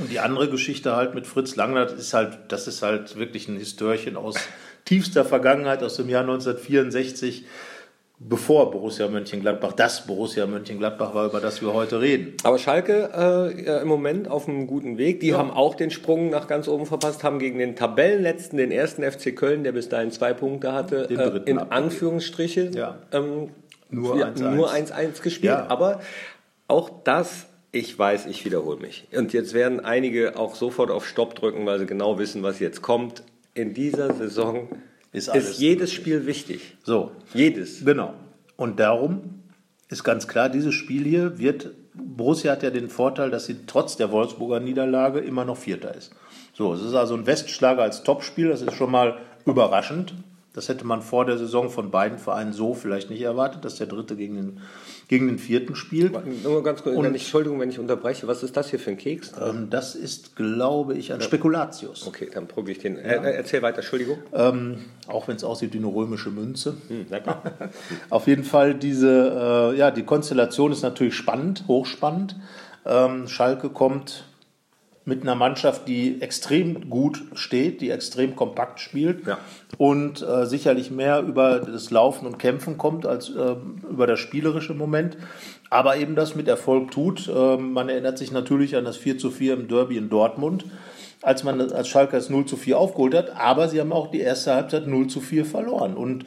und 0.00 0.10
die 0.10 0.18
andere 0.18 0.48
Geschichte 0.48 0.96
halt 0.96 1.14
mit 1.14 1.26
Fritz 1.26 1.56
Langner, 1.56 1.84
das 1.84 1.92
ist 2.00 2.14
halt, 2.14 2.38
das 2.48 2.66
ist 2.66 2.80
halt 2.82 3.16
wirklich 3.18 3.48
ein 3.48 3.56
Histörchen 3.58 4.16
aus 4.16 4.36
tiefster 4.86 5.24
Vergangenheit, 5.26 5.82
aus 5.82 5.96
dem 5.96 6.08
Jahr 6.08 6.22
1964, 6.22 7.44
bevor 8.18 8.70
Borussia 8.70 9.08
Mönchengladbach 9.08 9.72
das 9.72 10.06
Borussia 10.06 10.46
Mönchengladbach 10.46 11.14
war, 11.14 11.26
über 11.26 11.40
das 11.40 11.60
wir 11.60 11.74
heute 11.74 12.00
reden. 12.00 12.34
Aber 12.44 12.58
Schalke 12.58 13.10
äh, 13.14 13.64
ja, 13.64 13.78
im 13.78 13.88
Moment 13.88 14.28
auf 14.28 14.48
einem 14.48 14.66
guten 14.66 14.96
Weg. 14.98 15.20
Die 15.20 15.34
haben 15.34 15.50
auch 15.50 15.74
den 15.74 15.90
Sprung 15.90 16.30
nach 16.30 16.46
ganz 16.48 16.66
oben 16.68 16.86
verpasst, 16.86 17.24
haben 17.24 17.38
gegen 17.38 17.58
den 17.58 17.76
Tabellenletzten, 17.76 18.56
den 18.58 18.70
ersten 18.72 19.02
FC 19.02 19.36
Köln, 19.36 19.64
der 19.64 19.72
bis 19.72 19.88
dahin 19.88 20.10
zwei 20.10 20.32
Punkte 20.32 20.72
hatte, 20.72 21.08
äh, 21.10 21.50
in. 21.50 21.58
Anführungsstriche 21.58 22.70
Ja. 22.74 22.98
ähm, 23.12 23.50
Nur 23.90 24.18
ja, 24.18 24.28
1-1. 24.28 24.50
nur 24.54 24.70
1-1 24.72 25.22
gespielt. 25.22 25.52
Ja. 25.52 25.66
Aber 25.68 26.00
auch 26.68 26.90
das, 27.04 27.46
ich 27.72 27.98
weiß, 27.98 28.26
ich 28.26 28.44
wiederhole 28.44 28.78
mich. 28.78 29.08
Und 29.14 29.32
jetzt 29.34 29.52
werden 29.52 29.80
einige 29.80 30.38
auch 30.38 30.54
sofort 30.54 30.90
auf 30.90 31.06
Stopp 31.06 31.34
drücken, 31.34 31.66
weil 31.66 31.78
sie 31.78 31.86
genau 31.86 32.18
wissen, 32.18 32.42
was 32.42 32.60
jetzt 32.60 32.80
kommt. 32.82 33.22
In 33.52 33.74
dieser 33.74 34.12
Saison 34.14 34.68
Ist 35.16 35.28
ist, 35.28 35.30
alles 35.30 35.58
jedes 35.58 35.94
Spiel 35.94 36.26
wichtig. 36.26 36.76
So, 36.84 37.10
Jedes. 37.32 37.82
Genau. 37.82 38.12
Und 38.56 38.78
darum 38.78 39.42
ist 39.88 40.04
ganz 40.04 40.28
klar, 40.28 40.50
dieses 40.50 40.74
Spiel 40.74 41.04
hier 41.04 41.38
wird, 41.38 41.70
Borussia 41.94 42.52
hat 42.52 42.62
ja 42.62 42.68
den 42.68 42.90
Vorteil, 42.90 43.30
dass 43.30 43.46
sie 43.46 43.64
trotz 43.66 43.96
der 43.96 44.12
Wolfsburger 44.12 44.60
Niederlage 44.60 45.20
immer 45.20 45.46
noch 45.46 45.56
Vierter 45.56 45.94
ist. 45.94 46.12
So, 46.52 46.74
es 46.74 46.82
ist 46.82 46.92
also 46.92 47.14
ein 47.14 47.26
Westschlager 47.26 47.82
als 47.82 48.02
Topspiel, 48.02 48.48
das 48.48 48.60
ist 48.60 48.74
schon 48.74 48.90
mal 48.90 49.16
überraschend. 49.46 50.12
Das 50.56 50.70
hätte 50.70 50.86
man 50.86 51.02
vor 51.02 51.26
der 51.26 51.36
Saison 51.36 51.68
von 51.68 51.90
beiden 51.90 52.16
Vereinen 52.16 52.54
so 52.54 52.72
vielleicht 52.72 53.10
nicht 53.10 53.20
erwartet, 53.20 53.66
dass 53.66 53.76
der 53.76 53.86
dritte 53.86 54.16
gegen 54.16 54.36
den, 54.36 54.60
gegen 55.06 55.26
den 55.26 55.38
vierten 55.38 55.76
spielt. 55.76 56.14
Nur 56.42 56.62
ganz 56.62 56.82
kurz, 56.82 56.96
wenn 56.96 57.14
ich, 57.14 57.24
Entschuldigung, 57.24 57.60
wenn 57.60 57.68
ich 57.68 57.78
unterbreche. 57.78 58.26
Was 58.26 58.42
ist 58.42 58.56
das 58.56 58.70
hier 58.70 58.78
für 58.78 58.88
ein 58.88 58.96
Keks? 58.96 59.34
Ähm, 59.38 59.68
das 59.68 59.94
ist, 59.94 60.34
glaube 60.34 60.94
ich, 60.94 61.12
ein 61.12 61.20
Spekulatius. 61.20 62.06
Okay, 62.06 62.30
dann 62.32 62.48
probiere 62.48 62.78
ich 62.78 62.82
den. 62.82 62.96
Äh, 62.96 63.32
erzähl 63.32 63.60
weiter, 63.60 63.80
Entschuldigung. 63.80 64.16
Ähm, 64.32 64.78
auch 65.08 65.28
wenn 65.28 65.36
es 65.36 65.44
aussieht 65.44 65.74
wie 65.74 65.78
eine 65.78 65.88
römische 65.88 66.30
Münze. 66.30 66.74
Hm. 66.88 67.04
Auf 68.08 68.26
jeden 68.26 68.44
Fall 68.44 68.74
diese, 68.74 69.72
äh, 69.74 69.78
ja, 69.78 69.90
die 69.90 70.04
Konstellation 70.04 70.72
ist 70.72 70.80
natürlich 70.80 71.16
spannend, 71.16 71.64
hochspannend. 71.68 72.34
Ähm, 72.86 73.28
Schalke 73.28 73.68
kommt 73.68 74.24
mit 75.06 75.22
einer 75.22 75.36
Mannschaft, 75.36 75.86
die 75.86 76.20
extrem 76.20 76.90
gut 76.90 77.22
steht, 77.34 77.80
die 77.80 77.90
extrem 77.90 78.34
kompakt 78.36 78.80
spielt 78.80 79.24
Ja. 79.26 79.38
und 79.78 80.20
äh, 80.20 80.46
sicherlich 80.46 80.90
mehr 80.90 81.20
über 81.20 81.60
das 81.60 81.90
Laufen 81.92 82.26
und 82.26 82.38
Kämpfen 82.38 82.76
kommt 82.76 83.06
als 83.06 83.30
äh, 83.30 83.54
über 83.88 84.08
das 84.08 84.18
spielerische 84.18 84.74
Moment, 84.74 85.16
aber 85.70 85.96
eben 85.96 86.16
das 86.16 86.34
mit 86.34 86.48
Erfolg 86.48 86.90
tut. 86.90 87.28
Äh, 87.28 87.56
man 87.56 87.88
erinnert 87.88 88.18
sich 88.18 88.32
natürlich 88.32 88.74
an 88.76 88.84
das 88.84 88.96
4 88.96 89.16
zu 89.16 89.30
4 89.30 89.54
im 89.54 89.68
Derby 89.68 89.96
in 89.96 90.10
Dortmund, 90.10 90.64
als 91.22 91.44
man 91.44 91.60
als 91.60 91.86
Schalke 91.86 92.16
das 92.16 92.28
0 92.28 92.44
zu 92.46 92.56
4 92.56 92.76
aufgeholt 92.76 93.14
hat, 93.14 93.30
aber 93.36 93.68
sie 93.68 93.80
haben 93.80 93.92
auch 93.92 94.10
die 94.10 94.20
erste 94.20 94.54
Halbzeit 94.54 94.88
0 94.88 95.06
zu 95.06 95.20
4 95.20 95.44
verloren 95.44 95.94
und 95.94 96.24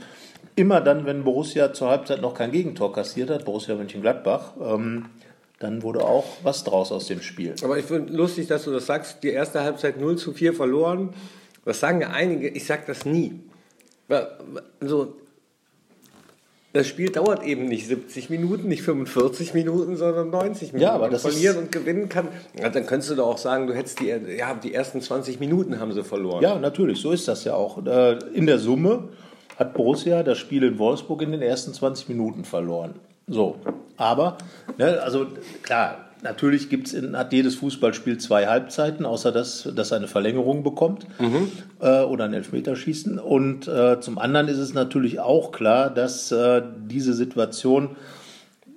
immer 0.56 0.80
dann, 0.80 1.06
wenn 1.06 1.26
Borussia 1.26 1.74
zur 1.74 1.90
Halbzeit 1.90 2.22
noch 2.22 2.34
kein 2.34 2.52
Gegentor 2.52 2.94
kassiert 2.94 3.30
hat, 3.30 3.44
Borussia 3.44 3.76
Mönchengladbach, 3.76 4.54
ähm, 4.66 5.06
dann 5.60 5.84
wurde 5.84 6.04
auch 6.06 6.26
was 6.44 6.64
draus 6.64 6.92
aus 6.92 7.08
dem 7.08 7.22
Spiel. 7.22 7.56
Aber 7.64 7.78
ich 7.78 7.86
finde 7.86 8.14
lustig, 8.14 8.48
dass 8.48 8.64
du 8.64 8.72
das 8.72 8.86
sagst. 8.86 9.24
Die 9.24 9.30
erste 9.30 9.62
Halbzeit 9.62 10.00
0 10.00 10.18
zu 10.18 10.32
4 10.34 10.54
verloren. 10.54 11.10
Das 11.66 11.80
sagen 11.82 12.02
ja 12.02 12.10
einige. 12.12 12.48
Ich 12.48 12.66
sage 12.66 12.84
das 12.88 13.06
nie. 13.06 13.40
Also, 14.80 15.16
das 16.72 16.88
Spiel 16.88 17.10
dauert 17.12 17.44
eben 17.44 17.66
nicht 17.66 17.88
70 17.88 18.30
Minuten, 18.30 18.68
nicht 18.68 18.84
45 18.84 19.54
Minuten, 19.54 19.98
sondern 19.98 20.30
90 20.30 20.74
Minuten. 20.74 20.84
Ja, 20.84 20.94
aber 20.94 21.06
und 21.06 21.14
das 21.14 21.24
verlieren 21.24 21.56
ist- 21.58 21.62
und 21.64 21.72
gewinnen 21.72 22.10
kann. 22.10 22.28
Ja, 22.60 22.70
dann 22.70 22.86
könntest 22.86 23.12
du 23.12 23.16
doch 23.16 23.28
auch 23.28 23.38
sagen, 23.38 23.68
du 23.68 23.74
hättest 23.74 24.00
die, 24.00 24.08
ja, 24.08 24.54
die 24.54 24.74
ersten 24.74 25.02
20 25.02 25.40
Minuten 25.40 25.80
haben 25.80 25.92
sie 25.94 26.04
verloren. 26.04 26.42
Ja, 26.44 26.58
natürlich, 26.58 27.02
so 27.02 27.12
ist 27.12 27.28
das 27.28 27.44
ja 27.44 27.56
auch. 27.56 27.86
Äh, 27.86 28.20
In 28.34 28.46
der 28.46 28.60
Summe 28.60 29.10
hat 29.58 29.74
Borussia 29.74 30.24
das 30.24 30.38
Spiel 30.38 30.64
in 30.64 30.80
Wolfsburg 30.80 31.22
in 31.24 31.32
den 31.32 31.42
ersten 31.42 31.74
20 31.74 32.08
Minuten 32.08 32.46
verloren. 32.46 32.94
So, 33.30 33.58
aber, 33.98 34.38
ne, 34.78 35.02
also 35.02 35.28
klar, 35.62 36.10
natürlich 36.24 36.70
gibt's 36.70 36.94
in, 36.94 37.18
hat 37.18 37.32
jedes 37.32 37.56
Fußballspiel 37.56 38.18
zwei 38.18 38.48
Halbzeiten, 38.48 39.06
außer 39.06 39.32
dass 39.32 39.70
das 39.76 39.94
eine 39.94 40.08
Verlängerung 40.08 40.64
bekommt 40.64 41.06
äh, 41.80 42.02
oder 42.02 42.26
ein 42.26 42.34
Elfmeterschießen. 42.34 43.20
Und 43.20 43.68
äh, 43.68 44.00
zum 44.02 44.18
anderen 44.18 44.48
ist 44.48 44.58
es 44.58 44.74
natürlich 44.74 45.20
auch 45.20 45.52
klar, 45.52 45.90
dass 45.90 46.32
äh, 46.32 46.62
diese 46.88 47.14
Situation 47.14 47.96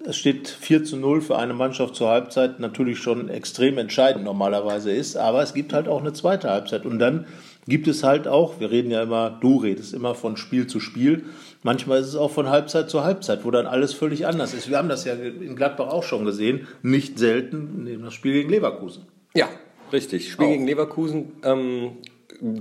es 0.04 0.16
steht 0.16 0.48
4 0.48 0.82
zu 0.84 0.96
0 0.96 1.20
für 1.20 1.38
eine 1.38 1.54
Mannschaft 1.54 1.94
zur 1.94 2.08
Halbzeit 2.08 2.58
natürlich 2.58 2.98
schon 2.98 3.28
extrem 3.28 3.78
entscheidend 3.78 4.24
normalerweise 4.24 4.90
ist, 4.90 5.16
aber 5.16 5.42
es 5.42 5.54
gibt 5.54 5.72
halt 5.72 5.86
auch 5.86 6.00
eine 6.00 6.12
zweite 6.12 6.50
Halbzeit. 6.50 6.86
Und 6.86 6.98
dann 6.98 7.26
gibt 7.68 7.86
es 7.86 8.02
halt 8.02 8.26
auch, 8.26 8.58
wir 8.58 8.70
reden 8.70 8.90
ja 8.90 9.02
immer, 9.02 9.30
du 9.30 9.58
redest 9.58 9.94
immer 9.94 10.14
von 10.14 10.36
Spiel 10.36 10.66
zu 10.66 10.80
Spiel, 10.80 11.24
manchmal 11.62 12.00
ist 12.00 12.08
es 12.08 12.16
auch 12.16 12.30
von 12.30 12.48
Halbzeit 12.48 12.90
zu 12.90 13.04
Halbzeit, 13.04 13.44
wo 13.44 13.50
dann 13.50 13.66
alles 13.66 13.92
völlig 13.94 14.26
anders 14.26 14.54
ist. 14.54 14.68
Wir 14.68 14.78
haben 14.78 14.88
das 14.88 15.04
ja 15.04 15.14
in 15.14 15.56
Gladbach 15.56 15.88
auch 15.88 16.02
schon 16.04 16.24
gesehen, 16.24 16.66
nicht 16.82 17.18
selten 17.18 17.84
neben 17.84 18.02
das 18.02 18.14
Spiel 18.14 18.32
gegen 18.32 18.50
Leverkusen. 18.50 19.06
Ja, 19.34 19.48
richtig. 19.92 20.30
Spiel 20.32 20.46
Auch. 20.46 20.50
gegen 20.50 20.66
Leverkusen 20.66 21.32
ähm, 21.44 21.92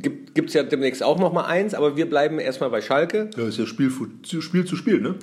gibt 0.04 0.50
es 0.50 0.54
ja 0.54 0.64
demnächst 0.64 1.04
auch 1.04 1.20
noch 1.20 1.34
mal 1.34 1.46
eins, 1.46 1.74
aber 1.74 1.98
wir 1.98 2.10
bleiben 2.10 2.40
erstmal 2.40 2.70
bei 2.70 2.82
Schalke. 2.82 3.30
Ja, 3.36 3.48
ist 3.48 3.58
ja 3.58 3.66
Spiel, 3.66 3.92
zu 4.24 4.42
Spiel 4.42 4.66
zu 4.66 4.76
Spiel, 4.76 5.02
ne? 5.02 5.16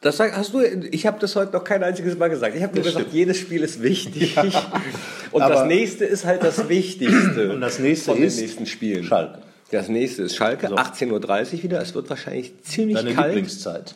Das 0.00 0.18
hast 0.18 0.52
du, 0.52 0.60
ich 0.90 1.06
habe 1.06 1.20
das 1.20 1.36
heute 1.36 1.52
noch 1.52 1.62
kein 1.62 1.84
einziges 1.84 2.18
Mal 2.18 2.28
gesagt. 2.28 2.56
Ich 2.56 2.62
habe 2.64 2.74
nur 2.74 2.82
gesagt, 2.82 3.02
stimmt. 3.02 3.14
jedes 3.14 3.38
Spiel 3.38 3.62
ist 3.62 3.82
wichtig. 3.82 4.36
Und 5.30 5.42
Aber- 5.42 5.54
das 5.54 5.66
nächste 5.66 6.04
ist 6.04 6.24
halt 6.24 6.42
das 6.42 6.68
Wichtigste 6.68 7.52
Und 7.52 7.60
das 7.60 7.78
nächste 7.78 8.06
von 8.06 8.16
den 8.16 8.26
ist 8.26 8.40
nächsten 8.40 8.66
Spielen. 8.66 9.04
Schalke. 9.04 9.38
Das 9.72 9.88
nächste 9.88 10.22
ist 10.22 10.36
Schalke, 10.36 10.68
So. 10.68 10.76
18.30 10.76 11.54
Uhr 11.54 11.62
wieder. 11.62 11.80
Es 11.80 11.94
wird 11.94 12.08
wahrscheinlich 12.10 12.52
ziemlich 12.62 12.96
Deine 12.96 13.14
kalt. 13.14 13.34
Lieblingszeit. 13.34 13.94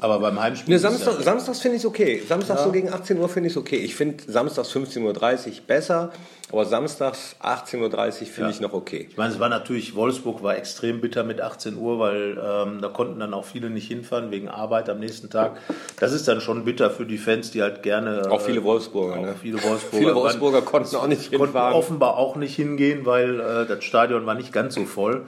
Aber 0.00 0.20
beim 0.20 0.40
Heimspiel. 0.40 0.74
Ne, 0.74 0.78
Samstag, 0.78 1.14
ja- 1.16 1.22
Samstags 1.22 1.58
finde 1.60 1.76
ich 1.76 1.82
es 1.82 1.86
okay. 1.86 2.22
Samstags 2.26 2.62
so 2.62 2.70
gegen 2.70 2.88
18 2.92 3.18
Uhr 3.18 3.28
finde 3.28 3.48
ich 3.48 3.54
es 3.54 3.56
okay. 3.56 3.76
Ich 3.76 3.96
finde 3.96 4.22
samstags 4.28 4.70
15.30 4.72 5.02
Uhr 5.48 5.52
besser, 5.66 6.12
aber 6.52 6.64
samstags 6.66 7.34
18.30 7.42 7.80
Uhr 7.80 8.12
finde 8.12 8.40
Ja. 8.42 8.48
ich 8.50 8.60
noch 8.60 8.72
okay. 8.74 9.08
Ich 9.10 9.16
meine, 9.16 9.32
es 9.34 9.40
war 9.40 9.48
natürlich, 9.48 9.96
Wolfsburg 9.96 10.42
war 10.44 10.56
extrem 10.56 11.00
bitter 11.00 11.24
mit 11.24 11.40
18 11.40 11.76
Uhr, 11.76 11.98
weil 11.98 12.38
ähm, 12.40 12.80
da 12.80 12.88
konnten 12.88 13.18
dann 13.18 13.34
auch 13.34 13.44
viele 13.44 13.70
nicht 13.70 13.88
hinfahren 13.88 14.30
wegen 14.30 14.48
Arbeit 14.48 14.88
am 14.88 15.00
nächsten 15.00 15.30
Tag. 15.30 15.56
Das 15.98 16.12
ist 16.12 16.28
dann 16.28 16.40
schon 16.40 16.64
bitter 16.64 16.90
für 16.90 17.04
die 17.04 17.18
Fans, 17.18 17.50
die 17.50 17.62
halt 17.62 17.82
gerne. 17.82 18.30
Auch 18.30 18.40
viele 18.40 18.62
Wolfsburger, 18.62 19.16
auch 19.18 19.22
ne? 19.22 19.34
Viele 19.42 19.60
Wolfsburger, 19.62 19.96
Viele 19.98 20.14
Wolfsburger 20.14 20.62
konnten 20.62 20.94
auch 20.94 21.08
nicht 21.08 21.30
konnten 21.32 21.46
hinfahren. 21.46 21.74
offenbar 21.74 22.16
auch 22.16 22.36
nicht 22.36 22.54
hingehen, 22.54 23.04
weil 23.04 23.40
äh, 23.40 23.66
das 23.66 23.82
Stadion 23.82 24.26
war 24.26 24.34
nicht 24.36 24.52
ganz 24.52 24.76
so 24.76 24.84
voll. 24.84 25.24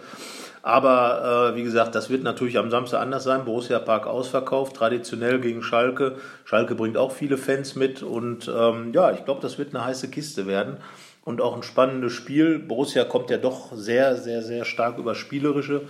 Aber 0.62 1.52
äh, 1.52 1.56
wie 1.56 1.62
gesagt, 1.62 1.94
das 1.94 2.10
wird 2.10 2.22
natürlich 2.22 2.58
am 2.58 2.70
Samstag 2.70 3.00
anders 3.00 3.24
sein. 3.24 3.44
Borussia 3.44 3.78
Park 3.78 4.06
ausverkauft, 4.06 4.76
traditionell 4.76 5.40
gegen 5.40 5.62
Schalke. 5.62 6.16
Schalke 6.44 6.74
bringt 6.74 6.96
auch 6.96 7.12
viele 7.12 7.38
Fans 7.38 7.76
mit 7.76 8.02
und 8.02 8.50
ähm, 8.54 8.92
ja, 8.92 9.10
ich 9.12 9.24
glaube, 9.24 9.40
das 9.40 9.58
wird 9.58 9.74
eine 9.74 9.84
heiße 9.84 10.08
Kiste 10.10 10.46
werden 10.46 10.76
und 11.24 11.40
auch 11.40 11.56
ein 11.56 11.62
spannendes 11.62 12.12
Spiel. 12.12 12.58
Borussia 12.58 13.04
kommt 13.04 13.30
ja 13.30 13.38
doch 13.38 13.72
sehr, 13.74 14.16
sehr, 14.16 14.42
sehr 14.42 14.64
stark 14.64 14.98
über 14.98 15.14
Spielerische, 15.14 15.82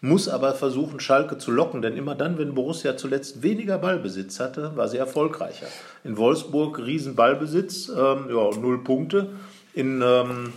muss 0.00 0.28
aber 0.28 0.54
versuchen, 0.54 1.00
Schalke 1.00 1.38
zu 1.38 1.50
locken, 1.50 1.80
denn 1.80 1.96
immer 1.96 2.14
dann, 2.14 2.38
wenn 2.38 2.54
Borussia 2.54 2.96
zuletzt 2.96 3.42
weniger 3.42 3.78
Ballbesitz 3.78 4.40
hatte, 4.40 4.72
war 4.76 4.88
sie 4.88 4.98
erfolgreicher. 4.98 5.66
In 6.04 6.16
Wolfsburg 6.16 6.78
riesen 6.78 7.14
Ballbesitz, 7.14 7.88
ähm, 7.88 8.26
ja, 8.28 8.50
null 8.58 8.82
Punkte. 8.84 9.28
In 9.72 10.02
ähm, 10.02 10.52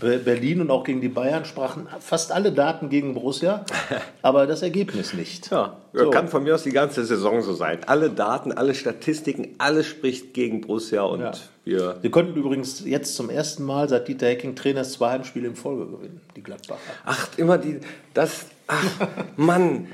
Berlin 0.00 0.60
und 0.60 0.70
auch 0.70 0.84
gegen 0.84 1.00
die 1.00 1.08
Bayern 1.08 1.44
sprachen 1.44 1.88
fast 2.00 2.30
alle 2.32 2.52
Daten 2.52 2.88
gegen 2.88 3.14
Borussia, 3.14 3.64
aber 4.22 4.46
das 4.46 4.62
Ergebnis 4.62 5.12
nicht. 5.14 5.50
Ja, 5.50 5.76
So. 5.92 6.10
kann 6.10 6.28
von 6.28 6.42
mir 6.44 6.54
aus 6.54 6.62
die 6.62 6.70
ganze 6.70 7.04
Saison 7.04 7.42
so 7.42 7.52
sein. 7.54 7.78
Alle 7.86 8.10
Daten, 8.10 8.52
alle 8.52 8.74
Statistiken, 8.74 9.54
alles 9.58 9.86
spricht 9.86 10.34
gegen 10.34 10.60
Borussia 10.60 11.02
und 11.02 11.20
Ja. 11.20 11.32
wir. 11.64 11.98
Sie 12.02 12.10
konnten 12.10 12.34
übrigens 12.38 12.84
jetzt 12.84 13.14
zum 13.16 13.28
ersten 13.30 13.64
Mal, 13.64 13.88
seit 13.88 14.08
Dieter 14.08 14.26
Hecking 14.28 14.54
Trainer 14.54 14.82
ist, 14.82 14.92
zwei 14.92 15.10
Heimspiele 15.10 15.48
in 15.48 15.56
Folge 15.56 15.86
gewinnen, 15.86 16.20
die 16.36 16.42
Gladbacher. 16.42 16.80
Ach, 17.04 17.28
immer 17.36 17.58
die. 17.58 17.80
Das. 18.14 18.46
Ach, 18.66 18.84
Mann. 19.36 19.88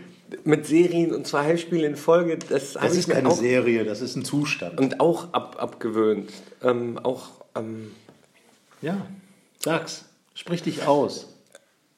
Mit 0.45 0.67
Serien 0.67 1.15
und 1.15 1.27
zwei 1.27 1.43
Heimspiele 1.45 1.87
in 1.87 1.97
Folge, 1.97 2.37
das, 2.51 2.75
Das 2.75 2.95
ist 2.95 3.09
keine 3.09 3.31
Serie, 3.31 3.85
das 3.87 4.03
ist 4.03 4.15
ein 4.15 4.27
Zustand. 4.27 4.79
und 4.79 5.01
auch 5.01 5.33
ab, 5.33 5.57
abgewöhnt. 5.59 6.31
Ähm, 6.63 6.99
auch. 7.03 7.29
Ähm, 7.57 7.93
Ja, 8.83 8.99
sag's. 9.63 10.05
Sprich 10.35 10.63
dich 10.63 10.87
aus. 10.87 11.27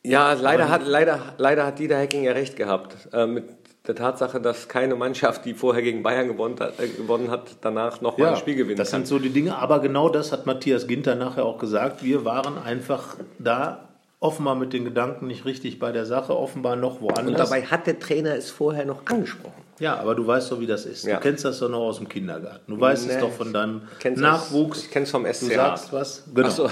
ja, 0.03 0.33
leider 0.33 0.69
hat, 0.71 0.87
leider, 0.87 1.35
leider 1.39 1.67
hat 1.67 1.79
Dieter 1.79 1.99
Hecking 1.99 2.23
ja 2.25 2.33
recht 2.33 2.57
gehabt. 2.57 2.97
Äh, 3.13 3.27
mit 3.27 3.45
der 3.87 3.95
Tatsache, 3.95 4.41
dass 4.41 4.69
keine 4.69 4.95
Mannschaft, 4.95 5.45
die 5.45 5.55
vorher 5.55 5.83
gegen 5.83 6.03
Bayern 6.03 6.29
gewonnen 6.29 6.57
hat, 6.61 6.79
äh, 6.81 6.89
gewonnen 6.89 7.31
hat 7.31 7.57
danach 7.61 8.01
nochmal 8.01 8.31
ein 8.31 8.37
Spiel 8.37 8.55
gewinnen 8.55 8.77
das 8.79 8.91
kann. 8.91 9.01
sind 9.01 9.09
so 9.09 9.19
die 9.19 9.31
Dinge. 9.31 9.57
Aber 9.57 9.81
genau 9.81 10.09
das 10.09 10.33
hat 10.33 10.47
Matthias 10.47 10.87
Ginter 10.87 11.15
nachher 11.17 11.45
auch 11.45 11.59
gesagt. 11.59 12.03
Wir 12.03 12.25
waren 12.25 12.57
einfach 12.63 13.17
da 13.39 13.89
offenbar 14.21 14.55
mit 14.55 14.73
den 14.75 14.85
Gedanken 14.85 15.27
nicht 15.27 15.45
richtig 15.47 15.79
bei 15.79 15.93
der 15.93 16.05
Sache, 16.05 16.37
offenbar 16.37 16.77
noch 16.77 17.01
woanders. 17.01 17.27
und 17.27 17.39
dabei 17.39 17.63
hat 17.63 17.87
der 17.87 17.99
Trainer 17.99 18.35
es 18.37 18.51
vorher 18.51 18.85
noch 18.85 19.07
angesprochen. 19.07 19.63
ja, 19.79 19.97
aber 19.99 20.15
du 20.15 20.27
weißt 20.27 20.53
doch, 20.53 20.61
wie 20.61 20.67
das 20.67 20.85
ist. 20.85 21.05
Ja. 21.07 21.17
Du 21.17 21.23
kennst 21.23 21.45
das 21.47 21.59
doch 21.59 21.71
noch 21.71 21.79
aus 21.81 21.97
dem 21.97 22.09
Kindergarten. 22.09 22.71
Du 22.75 22.79
weißt 22.79 23.07
es 23.09 23.15
Nee, 23.15 23.21
doch 23.21 23.33
von 23.33 23.51
deinem 23.53 23.83
ich 23.95 23.99
kenn's 23.99 24.21
Nachwuchs. 24.21 24.79
aus- 24.79 24.85
ich 24.85 24.91
kenn's 24.91 25.11
vom 25.11 25.25
Du 25.25 25.31
SCH. 25.33 25.55
sagst 25.55 25.93
was. 25.95 26.25
Genau. 26.35 26.49
Ach 26.49 26.51
so. 26.51 26.71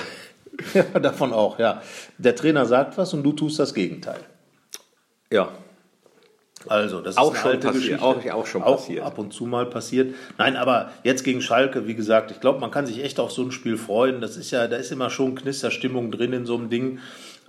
Ja, 0.74 0.82
davon 1.00 1.32
auch, 1.32 1.58
ja. 1.58 1.82
Der 2.18 2.34
Trainer 2.34 2.66
sagt 2.66 2.98
was 2.98 3.14
und 3.14 3.22
du 3.22 3.32
tust 3.32 3.58
das 3.58 3.74
Gegenteil. 3.74 4.20
Ja. 5.30 5.48
Also, 6.66 7.00
das 7.00 7.16
Auch 7.16 7.32
ist 7.34 7.44
eine 7.44 7.52
alte 7.54 7.70
Geschichte. 7.70 8.02
auch- 8.02 8.24
auch 8.32 8.46
schon 8.46 8.62
passiert. 8.62 9.04
ab 9.04 9.16
und 9.18 9.32
zu 9.32 9.46
mal 9.46 9.66
passiert. 9.66 10.14
Nein, 10.38 10.56
aber 10.56 10.90
jetzt 11.04 11.22
gegen 11.22 11.40
Schalke, 11.40 11.86
wie 11.86 11.94
gesagt, 11.94 12.32
ich 12.32 12.40
glaube, 12.40 12.58
man 12.58 12.72
kann 12.72 12.84
sich 12.84 13.02
echt 13.04 13.20
auf 13.20 13.30
so 13.30 13.42
ein 13.42 13.52
Spiel 13.52 13.76
freuen. 13.76 14.20
Das 14.20 14.36
ist 14.36 14.50
ja, 14.50 14.66
da 14.66 14.76
ist 14.76 14.90
immer 14.90 15.08
schon 15.08 15.36
Knisterstimmung 15.36 16.10
drin 16.10 16.32
in 16.32 16.46
so 16.46 16.56
einem 16.56 16.68
Ding. 16.68 16.98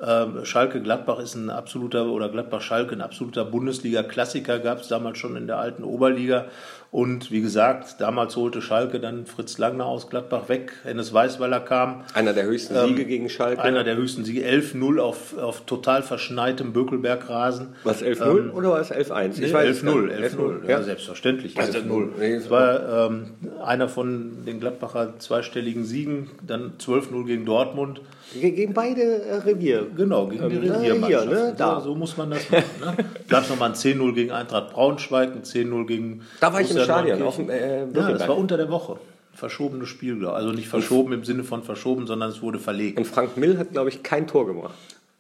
Ähm, 0.02 0.46
Schalke 0.46 0.82
Gladbach 0.82 1.20
ist 1.20 1.34
ein 1.36 1.50
absoluter 1.50 2.06
oder 2.06 2.30
Gladbach 2.30 2.62
Schalke 2.62 2.94
ein 2.96 3.02
absoluter 3.02 3.44
Bundesliga-Klassiker 3.46 4.60
gab 4.60 4.80
es 4.82 4.88
damals 4.88 5.18
schon 5.18 5.36
in 5.36 5.48
der 5.48 5.58
alten 5.58 5.84
Oberliga 5.84 6.46
und 6.92 7.32
wie 7.32 7.42
gesagt 7.42 8.02
damals 8.02 8.36
holte 8.36 8.62
Schalke 8.62 9.00
dann 9.00 9.26
Fritz 9.28 9.58
Langner 9.60 9.86
aus 9.86 10.10
Gladbach 10.10 10.50
weg, 10.50 10.74
Hennes 10.84 11.14
Weißweiler 11.14 11.60
kam, 11.60 12.02
Einer 12.16 12.34
der 12.34 12.46
höchsten 12.46 12.76
Siege 12.88 13.06
gegen 13.06 13.30
Schalke. 13.30 13.62
einer 13.62 13.84
der 13.84 13.96
höchsten 13.96 14.26
Siege 14.26 14.42
11-0 14.48 15.00
auf, 15.00 15.38
auf 15.38 15.62
total 15.66 16.02
verschneitem 16.02 16.74
Bökelbergrasen. 16.74 17.70
Was 17.84 18.02
11-0 18.04 18.52
oder 18.52 18.72
war 18.72 18.80
es 18.80 18.92
11-1? 18.92 19.40
Nee, 19.40 19.54
weiß 19.54 19.70
es 19.70 19.84
11-0, 19.84 20.08
gar 20.08 20.20
nicht. 20.20 20.34
11-0. 20.36 20.64
Ja, 20.64 20.70
Ja. 20.70 20.84
selbstverständlich. 20.84 21.58
Also, 21.60 21.78
11-0. 21.80 22.08
nee, 22.20 22.34
Es 22.34 22.50
war 22.50 23.08
ähm, 23.08 23.26
einer 23.64 23.88
von 23.88 24.46
den 24.48 24.60
Gladbacher 24.60 25.14
zweistelligen 25.20 25.84
Siegen, 25.86 26.32
dann 26.46 26.74
12-0 26.80 27.26
gegen 27.26 27.46
Dortmund. 27.46 28.02
Ge- 28.34 28.52
Gegen 28.52 28.74
beide 28.76 29.02
äh, 29.02 29.36
Revier, 29.38 29.88
Genau, 29.96 30.28
gegen 30.28 30.50
die 30.50 30.56
Ähm, 30.68 30.72
Reviermannschaft. 30.74 31.28
hier, 31.30 31.34
ne? 31.34 31.54
Da. 31.58 31.80
So, 31.82 31.90
so 31.90 31.96
muss 31.96 32.16
man 32.18 32.30
das 32.30 32.48
machen. 32.52 32.64
Ne? 32.80 33.06
Gab 33.28 33.44
es 33.44 33.50
nochmal 33.50 33.70
ein 33.70 33.76
10-0 33.76 34.14
gegen 34.14 34.32
Eintracht 34.32 34.70
Braunschweig, 34.72 35.32
ein 35.36 35.42
10-0 35.44 35.86
gegen. 35.88 36.22
Da 36.40 36.54
war 36.54 36.62
ich 36.62 36.72
im 36.84 36.86
Stadion, 36.86 37.22
auf 37.22 37.36
dem, 37.36 37.50
äh, 37.50 37.86
Ja, 37.86 38.12
das 38.12 38.28
war 38.28 38.38
unter 38.38 38.58
der 38.58 38.70
Woche. 38.70 38.98
Verschobenes 39.34 39.88
Spiel, 39.90 40.26
also 40.26 40.52
nicht 40.52 40.68
verschoben 40.68 41.14
im 41.14 41.24
Sinne 41.24 41.44
von 41.44 41.64
verschoben, 41.64 42.08
sondern 42.08 42.30
es 42.30 42.42
wurde 42.42 42.60
verlegt. 42.60 42.98
Und 42.98 43.06
Frank 43.06 43.38
Mill 43.38 43.58
hat, 43.58 43.72
glaube 43.72 43.90
ich, 43.90 44.04
kein 44.04 44.28
Tor 44.28 44.48
gemacht. 44.48 44.74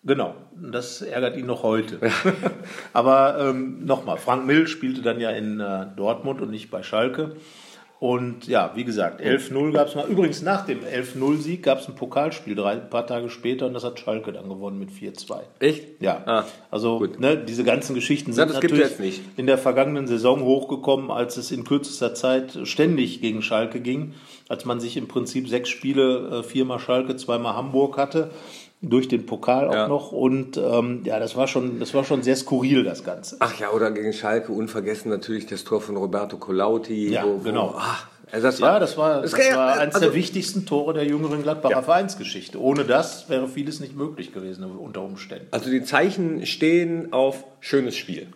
Genau, 0.04 0.34
und 0.62 0.72
das 0.74 1.01
ärgert 1.01 1.36
ihn 1.36 1.46
noch 1.46 1.63
heute. 1.63 2.00
Aber 2.94 3.38
ähm, 3.39 3.86
nochmal, 3.86 4.18
Frank 4.18 4.46
Mill 4.46 4.68
spielte 4.68 5.01
dann 5.01 5.20
ja 5.20 5.30
in 5.32 5.60
äh, 5.60 5.88
Dortmund 5.96 6.42
und 6.42 6.51
nicht 6.51 6.72
bei 6.72 6.84
Schalke. 6.84 7.36
Und 8.00 8.48
ja, 8.48 8.72
wie 8.75 8.86
gesagt, 8.86 9.20
11-0 9.22 9.74
gab 9.74 9.88
es 9.89 9.96
mal. 9.96 10.08
Übrigens, 10.08 10.41
nach 10.41 10.65
dem 10.65 10.79
11-0-Sieg 10.79 11.63
gab 11.63 11.79
es 11.79 11.88
ein 11.89 11.96
Pokalspiel, 11.96 12.56
drei, 12.56 12.72
ein 12.74 12.89
paar 12.89 13.06
Tage 13.06 13.29
später, 13.29 13.68
und 13.68 13.74
das 13.74 13.84
hat 13.84 14.00
Schalke 14.00 14.32
dann 14.32 14.48
gewonnen 14.48 14.79
mit 14.79 14.89
4-2. 14.89 15.39
Echt? 15.60 16.01
Ja, 16.01 16.24
Ah, 16.25 16.46
also 16.72 17.06
ne, 17.18 17.36
diese 17.38 17.65
ganzen 17.65 17.96
Geschichten 17.96 18.32
sind 18.32 18.50
das 18.50 18.62
natürlich 18.62 19.22
in 19.36 19.48
der 19.48 19.58
vergangenen 19.58 20.08
Saison 20.08 20.44
hochgekommen, 20.44 21.12
als 21.12 21.36
es 21.36 21.51
in 21.51 21.65
kürzester 21.65 22.13
Zeit 22.13 22.58
ständig 22.63 23.20
gegen 23.20 23.41
Schalke 23.41 23.82
ging, 23.82 24.13
als 24.48 24.63
man 24.63 24.79
sich 24.79 24.96
im 24.96 25.10
Prinzip 25.10 25.50
sechs 25.50 25.68
Spiele, 25.68 26.39
äh, 26.39 26.44
viermal 26.44 26.79
Schalke, 26.79 27.18
zweimal 27.18 27.56
Hamburg 27.56 27.98
hatte, 27.98 28.32
durch 28.82 29.08
den 29.10 29.26
Pokal 29.26 29.68
auch 29.68 29.74
Ja. 29.74 29.88
noch. 29.88 30.12
Und 30.12 30.58
ähm, 30.58 31.02
ja, 31.04 31.20
das 31.20 31.36
war 31.36 31.48
schon, 31.48 31.80
das 31.80 31.94
war 31.94 32.04
schon 32.06 32.24
sehr 32.24 32.36
skurril, 32.36 32.84
das 32.84 33.04
Ganze. 33.04 33.36
Ach 33.40 33.60
ja, 33.60 33.72
oder 33.72 33.92
gegen 33.92 34.14
Schalke, 34.14 34.52
unvergessen 34.54 35.10
natürlich 35.12 35.46
das 35.48 35.64
Tor 35.66 35.82
von 35.82 35.98
Roberto 35.98 36.38
Colauti. 36.38 37.10
Ja, 37.10 37.26
genau. 37.44 37.76
ach, 37.78 38.08
also 38.32 38.48
das 38.48 38.62
war, 38.62 38.74
Ja, 38.74 38.80
das 38.80 38.98
war, 38.98 39.22
das 39.22 39.32
ja- 39.38 39.58
war 39.58 39.74
eines 39.80 39.96
also- 39.96 40.08
der 40.08 40.16
wichtigsten 40.16 40.66
Tore 40.66 40.94
der 40.94 41.04
jüngeren 41.06 41.42
Gladbacher 41.44 41.84
Vereinsgeschichte. 41.84 42.62
Ohne 42.62 42.86
das 42.86 43.28
wäre 43.30 43.48
vieles 43.48 43.80
nicht 43.80 43.96
möglich 43.98 44.34
gewesen 44.34 44.64
unter 44.64 45.02
Umständen. 45.02 45.48
Also 45.52 45.70
die 45.70 45.84
Zeichen 45.84 46.46
stehen 46.46 47.12
auf 47.12 47.44
schönes 47.60 47.98
Spiel. 47.98 48.28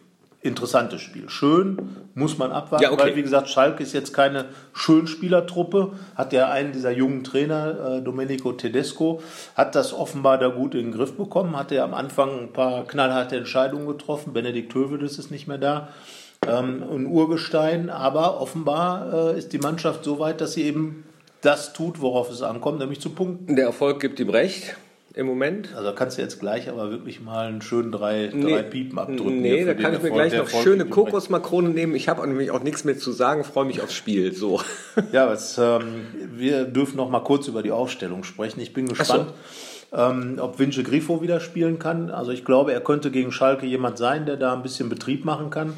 Interessantes 0.44 1.02
Spiel. 1.02 1.30
Schön, 1.30 1.78
muss 2.16 2.38
man 2.38 2.52
abwarten, 2.52 2.84
Ja, 2.84 2.92
okay. 2.92 3.02
weil 3.04 3.16
wie 3.16 3.24
gesagt, 3.24 3.50
Schalke 3.50 3.82
ist 3.82 3.94
jetzt 3.94 4.14
keine 4.14 4.46
Schönspielertruppe. 4.74 5.94
Hat 6.16 6.34
ja 6.34 6.50
einen 6.52 6.74
dieser 6.74 6.92
jungen 6.92 7.24
Trainer, 7.24 7.98
äh, 7.98 8.02
Domenico 8.02 8.52
Tedesco, 8.52 9.22
hat 9.56 9.74
das 9.76 9.94
offenbar 9.94 10.38
da 10.38 10.50
gut 10.50 10.76
in 10.76 10.88
den 10.88 10.92
Griff 10.92 11.14
bekommen, 11.14 11.58
hat 11.58 11.72
er 11.72 11.84
am 11.86 11.94
Anfang 11.94 12.40
ein 12.42 12.54
paar 12.54 12.84
knallharte 12.86 13.38
Entscheidungen 13.38 13.88
getroffen. 13.88 14.34
Benedikt 14.34 14.74
Hövedes 14.76 15.18
ist 15.18 15.32
nicht 15.32 15.48
mehr 15.48 15.58
da. 15.58 15.88
Ähm, 16.46 16.84
ein 16.92 17.06
Urgestein, 17.06 17.90
aber 17.90 18.42
offenbar 18.42 19.32
äh, 19.34 19.38
ist 19.38 19.54
die 19.54 19.60
Mannschaft 19.60 20.04
so 20.04 20.20
weit, 20.20 20.42
dass 20.42 20.54
sie 20.54 20.64
eben 20.64 21.06
das 21.40 21.72
tut, 21.72 22.02
worauf 22.02 22.30
es 22.30 22.42
ankommt, 22.42 22.80
nämlich 22.80 23.00
zu 23.00 23.12
punkten. 23.12 23.56
Der 23.56 23.66
Erfolg 23.66 24.02
gibt 24.02 24.20
ihm 24.20 24.30
recht 24.30 24.76
im 25.16 25.28
Moment. 25.28 25.70
Also 25.76 25.90
da 25.90 25.92
kannst 25.96 26.18
du 26.18 26.22
jetzt 26.22 26.40
gleich 26.40 26.70
aber 26.70 26.90
wirklich 26.90 27.22
mal 27.22 27.48
einen 27.48 27.62
schönen 27.62 27.92
drei, 27.92 28.32
Nee. 28.34 28.52
drei 28.52 28.64
Piepen 28.64 28.98
abdrücken. 28.98 29.42
Nee, 29.42 29.64
da 29.64 29.74
kann 29.76 29.94
ich 29.94 30.02
mir 30.02 30.10
gleich 30.12 30.34
noch 30.36 30.50
schöne. 30.50 30.86
Kokosmakronen 30.86 31.74
nehmen. 31.74 31.96
Ich 31.96 32.10
habe 32.10 32.26
nämlich 32.28 32.50
auch 32.52 32.64
nichts 32.64 32.84
mehr 32.84 32.98
zu 32.98 33.12
sagen, 33.12 33.44
freue 33.44 33.66
mich 33.66 33.82
aufs 33.82 33.94
Spiel. 33.94 34.34
So. 34.34 34.60
Ja, 35.12 35.28
was, 35.28 35.58
ähm, 35.58 36.06
wir 36.34 36.66
dürfen 36.66 36.98
noch 36.98 37.10
mal 37.10 37.20
kurz 37.22 37.48
über 37.48 37.62
die 37.64 37.72
Aufstellung 37.72 38.24
sprechen. 38.24 38.60
Ich 38.60 38.74
bin 38.74 38.88
gespannt, 38.88 39.34
ähm, 39.92 40.38
ob 40.40 40.58
Vince 40.60 40.82
Grifo 40.84 41.22
wieder 41.22 41.40
spielen 41.40 41.78
kann. 41.78 42.10
Also 42.10 42.32
ich 42.32 42.46
glaube, 42.46 42.74
er 42.74 42.82
könnte 42.82 43.12
gegen 43.12 43.32
Schalke 43.32 43.66
jemand 43.68 43.98
sein, 43.98 44.26
der 44.26 44.38
da 44.38 44.54
ein 44.54 44.64
bisschen 44.64 44.90
Betrieb 44.90 45.26
machen 45.26 45.50
kann. 45.52 45.74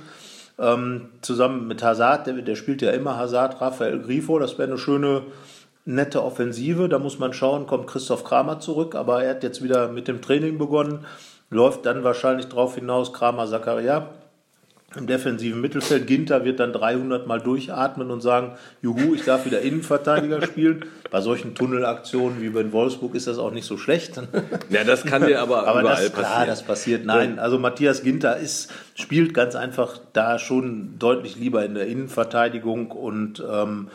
Ähm, 0.58 1.10
zusammen 1.22 1.68
mit 1.68 1.84
Hazard, 1.84 2.28
der, 2.28 2.36
der 2.36 2.56
spielt 2.56 2.82
ja 2.82 2.92
immer 2.92 3.18
Hazard, 3.18 3.60
Rafael 3.60 4.00
Grifo, 4.00 4.40
das 4.40 4.58
wäre 4.58 4.70
eine 4.70 4.78
schöne, 4.78 5.24
nette 5.86 6.24
Offensive. 6.24 6.90
Da 6.90 7.00
muss 7.00 7.20
man 7.20 7.34
schauen, 7.34 7.68
kommt 7.68 7.88
Christoph 7.88 8.24
Kramer 8.24 8.60
zurück, 8.60 8.96
aber 8.96 9.24
er 9.24 9.32
hat 9.32 9.44
jetzt 9.44 9.64
wieder 9.64 9.88
mit 9.88 10.08
dem 10.08 10.22
Training 10.22 10.58
begonnen, 10.58 11.06
läuft 11.50 11.86
dann 11.86 12.04
wahrscheinlich 12.04 12.48
drauf 12.48 12.76
hinaus, 12.76 13.14
Kramer, 13.14 13.48
Zakaria. 13.48 14.10
Im 14.96 15.08
defensiven 15.08 15.60
Mittelfeld, 15.60 16.08
Ginter 16.08 16.46
wird 16.46 16.62
dann 16.62 16.72
300 16.72 17.28
Mal 17.28 17.42
durchatmen 17.42 18.12
und 18.12 18.22
sagen, 18.22 18.54
juhu, 18.82 19.14
ich 19.14 19.26
darf 19.26 19.46
wieder 19.46 19.60
Innenverteidiger 19.60 20.42
spielen. 20.46 20.86
Bei 21.12 21.20
solchen 21.20 21.54
Tunnelaktionen 21.54 22.42
wie 22.42 22.48
bei 22.50 22.72
Wolfsburg 22.72 23.14
ist 23.14 23.28
das 23.28 23.38
auch 23.38 23.52
nicht 23.52 23.66
so 23.66 23.78
schlecht. 23.78 24.22
Ja, 24.70 24.86
das 24.86 25.04
kann 25.04 25.26
dir 25.26 25.42
aber, 25.42 25.68
Aber 25.68 25.82
überall 25.82 26.04
das, 26.04 26.14
klar, 26.14 26.24
passieren. 26.24 26.48
das 26.48 26.64
passiert. 26.64 27.06
Nein, 27.06 27.40
also 27.40 27.60
Matthias 27.60 28.04
Ginter 28.04 28.38
ist, 28.38 28.72
spielt 28.94 29.34
ganz 29.34 29.56
einfach 29.56 30.00
da 30.14 30.40
schon 30.40 30.98
deutlich 30.98 31.36
lieber 31.36 31.66
in 31.66 31.76
der 31.76 31.88
Innenverteidigung 31.88 32.92
und 32.92 33.44
ähm, 33.52 33.90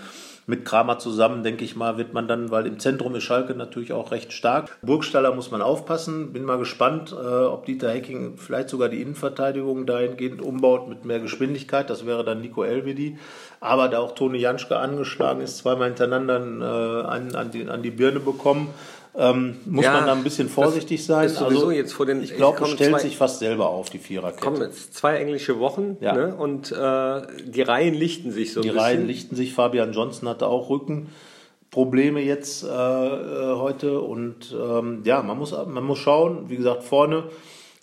mit 0.51 0.65
Kramer 0.65 0.99
zusammen, 0.99 1.43
denke 1.43 1.65
ich 1.65 1.77
mal, 1.77 1.97
wird 1.97 2.13
man 2.13 2.29
dann, 2.29 2.51
weil 2.51 2.67
im 2.67 2.79
Zentrum 2.79 3.15
ist 3.15 3.23
Schalke 3.23 3.55
natürlich 3.55 3.93
auch 3.93 4.11
recht 4.11 4.33
stark. 4.33 4.77
Burgstaller 4.83 5.33
muss 5.33 5.51
man 5.51 5.63
aufpassen. 5.63 6.33
Bin 6.33 6.45
mal 6.45 6.59
gespannt, 6.59 7.13
äh, 7.13 7.45
ob 7.45 7.65
Dieter 7.65 7.91
Hecking 7.91 8.37
vielleicht 8.37 8.69
sogar 8.69 8.89
die 8.89 9.01
Innenverteidigung 9.01 9.87
dahingehend 9.87 10.43
umbaut 10.43 10.89
mit 10.89 11.05
mehr 11.05 11.21
Geschwindigkeit. 11.21 11.89
Das 11.89 12.05
wäre 12.05 12.25
dann 12.25 12.41
Nico 12.41 12.65
Elvedi. 12.65 13.17
Aber 13.61 13.89
da 13.89 14.01
auch 14.01 14.15
Toni 14.15 14.39
Janschke 14.39 14.77
angeschlagen 14.77 15.41
ist, 15.41 15.59
zweimal 15.59 15.89
hintereinander 15.89 16.37
äh, 16.37 17.09
einen 17.09 17.37
an 17.37 17.51
die, 17.51 17.69
an 17.69 17.83
die 17.83 17.91
Birne 17.91 18.21
bekommen, 18.21 18.69
ähm, 19.17 19.57
muss 19.67 19.85
Ja, 19.85 19.93
man 19.95 20.07
da 20.07 20.13
ein 20.13 20.23
bisschen 20.23 20.49
vorsichtig 20.49 21.05
sein. 21.05 21.29
sowieso 21.29 21.71
jetzt 21.71 21.93
vor 21.93 22.07
den- 22.07 22.23
ich 22.23 22.37
glaube, 22.37 22.63
es 22.63 22.71
stellt 22.71 22.91
zwei- 22.93 22.99
sich 23.01 23.17
fast 23.17 23.41
selber 23.41 23.69
auf, 23.69 23.91
die 23.91 23.99
Viererkette. 23.99 24.43
kommen 24.43 24.63
jetzt 24.63 24.95
zwei 24.95 25.17
englische 25.17 25.59
Wochen 25.59 25.97
Ja. 26.01 26.13
ne? 26.15 26.35
und 26.35 26.71
äh, 26.73 27.23
die 27.45 27.63
Reihen 27.63 27.95
lichten 27.95 28.31
sich 28.31 28.53
so 28.53 28.61
ein 28.61 28.63
Die 28.63 28.69
bisschen. 28.69 28.81
Reihen 28.85 29.07
lichten 29.07 29.35
sich. 29.37 29.53
Fabian 29.55 29.93
Johnson 29.93 30.29
hatte 30.29 30.47
auch 30.47 30.71
Rückenprobleme 30.71 32.21
jetzt 32.21 32.63
äh, 32.65 32.67
äh, 32.69 33.57
heute. 33.57 34.01
Und 34.01 34.55
ähm, 34.59 35.03
ja, 35.05 35.23
man 35.23 35.39
muss, 35.39 35.53
man 35.53 35.85
muss 35.85 35.99
schauen. 35.99 36.49
Wie 36.49 36.57
gesagt, 36.57 36.83
vorne 36.85 37.25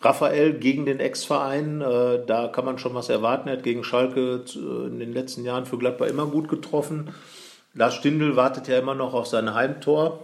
Raphael 0.01 0.53
gegen 0.53 0.85
den 0.85 0.99
Ex-Verein. 0.99 1.81
Äh, 1.81 2.19
da 2.25 2.47
kann 2.47 2.63
man 2.65 2.77
schon 2.77 2.93
was 2.93 3.09
erwarten. 3.09 3.49
Er 3.49 3.57
hat 3.57 3.63
gegen 3.63 3.83
Schalke 3.83 4.43
zu- 4.45 4.85
in 4.85 4.99
den 4.99 5.11
letzten 5.13 5.43
Jahren 5.43 5.65
für 5.65 5.77
Gladbach 5.77 6.07
immer 6.07 6.25
gut 6.27 6.47
getroffen. 6.47 7.09
Lars 7.73 7.95
Stindl 7.95 8.35
wartet 8.35 8.67
ja 8.67 8.79
immer 8.79 8.95
noch 8.95 9.13
auf 9.13 9.27
sein 9.27 9.53
Heimtor. 9.53 10.19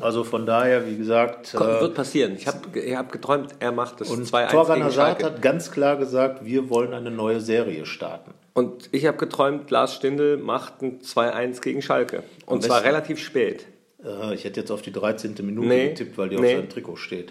Also 0.00 0.24
von 0.24 0.46
daher, 0.46 0.86
wie 0.86 0.96
gesagt. 0.96 1.52
Kommt, 1.54 1.70
äh, 1.70 1.80
wird 1.80 1.94
passieren. 1.94 2.34
Ich 2.36 2.46
habe 2.46 2.78
ich 2.78 2.94
hab 2.96 3.10
geträumt, 3.12 3.54
er 3.58 3.72
macht 3.72 4.00
das 4.00 4.08
und 4.10 4.24
2-1 4.26 4.50
Torgan 4.50 4.84
Hazard 4.84 5.22
hat 5.24 5.42
ganz 5.42 5.70
klar 5.70 5.96
gesagt, 5.96 6.44
wir 6.44 6.70
wollen 6.70 6.92
eine 6.94 7.10
neue 7.10 7.40
Serie 7.40 7.86
starten. 7.86 8.32
Und 8.54 8.88
ich 8.92 9.06
habe 9.06 9.16
geträumt, 9.16 9.70
Lars 9.70 9.94
Stindl 9.94 10.36
macht 10.36 10.82
ein 10.82 11.00
2-1 11.00 11.60
gegen 11.60 11.82
Schalke. 11.82 12.22
Und 12.46 12.56
Am 12.56 12.60
zwar 12.62 12.78
besten- 12.80 12.94
relativ 12.94 13.18
spät. 13.18 13.66
Äh, 14.04 14.34
Ich 14.34 14.44
hätte 14.44 14.60
jetzt 14.60 14.70
auf 14.70 14.82
die 14.82 14.92
13. 14.92 15.34
Minute 15.44 15.68
Nee. 15.68 15.88
getippt, 15.88 16.16
weil 16.18 16.28
die 16.28 16.36
Nee. 16.36 16.52
auf 16.54 16.60
seinem 16.60 16.68
Trikot 16.68 16.96
steht. 16.96 17.30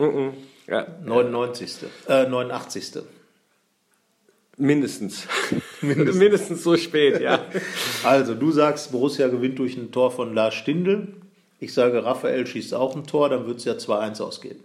Ja, 0.67 0.87
99. 1.03 1.77
Äh, 2.07 2.27
89. 2.27 2.91
mindestens. 4.57 5.27
mindestens. 5.81 6.63
so 6.63 6.75
spät, 6.77 7.21
ja. 7.21 7.39
Also, 8.03 8.35
du 8.35 8.51
sagst, 8.51 8.91
Borussia 8.91 9.27
gewinnt 9.29 9.57
durch 9.59 9.77
ein 9.77 9.91
Tor 9.91 10.11
von 10.11 10.33
Lars 10.33 10.53
Stindl. 10.55 11.07
Ich 11.59 11.73
sage, 11.73 12.03
Raphael 12.03 12.47
schießt 12.47 12.73
auch 12.73 12.95
ein 12.95 13.05
Tor, 13.05 13.29
dann 13.29 13.45
wird 13.45 13.57
es 13.57 13.65
ja 13.65 13.73
2-1 13.73 14.21
ausgehen. 14.21 14.63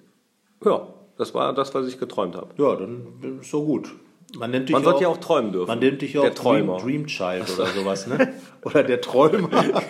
Ja, 0.65 0.87
das 1.19 1.35
war 1.35 1.53
das, 1.53 1.75
was 1.75 1.87
ich 1.87 1.99
geträumt 1.99 2.37
habe. 2.37 2.51
Ja, 2.57 2.77
dann 2.77 3.39
ist 3.41 3.51
so 3.51 3.65
gut. 3.65 3.91
Man 4.37 4.51
nennt 4.51 4.69
dich 4.69 4.75
Man 4.75 4.85
wird 4.85 5.01
ja 5.01 5.09
auch 5.09 5.19
träumen 5.19 5.53
dürfen. 5.53 5.69
Man 5.69 5.79
nennt 5.79 6.03
dich 6.03 6.15
ja 6.15 6.23
Der 6.23 6.31
auch 6.31 6.35
Dream, 6.35 6.67
Träumer. 6.67 6.79
Dream 6.81 7.07
Child 7.07 7.51
oder 7.55 7.67
sowas, 7.69 8.07
ne? 8.07 8.35
Oder 8.63 8.83
der 8.83 9.01
Träumer. 9.03 9.51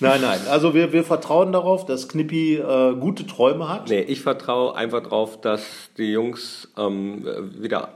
nein, 0.00 0.20
nein. 0.20 0.40
Also 0.48 0.72
wir, 0.72 0.92
wir 0.92 1.02
vertrauen 1.02 1.50
darauf, 1.50 1.84
dass 1.84 2.08
Knippi 2.08 2.56
äh, 2.56 2.94
gute 2.94 3.26
Träume 3.26 3.68
hat. 3.68 3.88
Nee, 3.88 4.02
ich 4.02 4.20
vertraue 4.22 4.76
einfach 4.76 5.02
drauf, 5.02 5.40
dass 5.40 5.90
die 5.96 6.12
Jungs 6.12 6.68
ähm, 6.78 7.26
wieder 7.58 7.94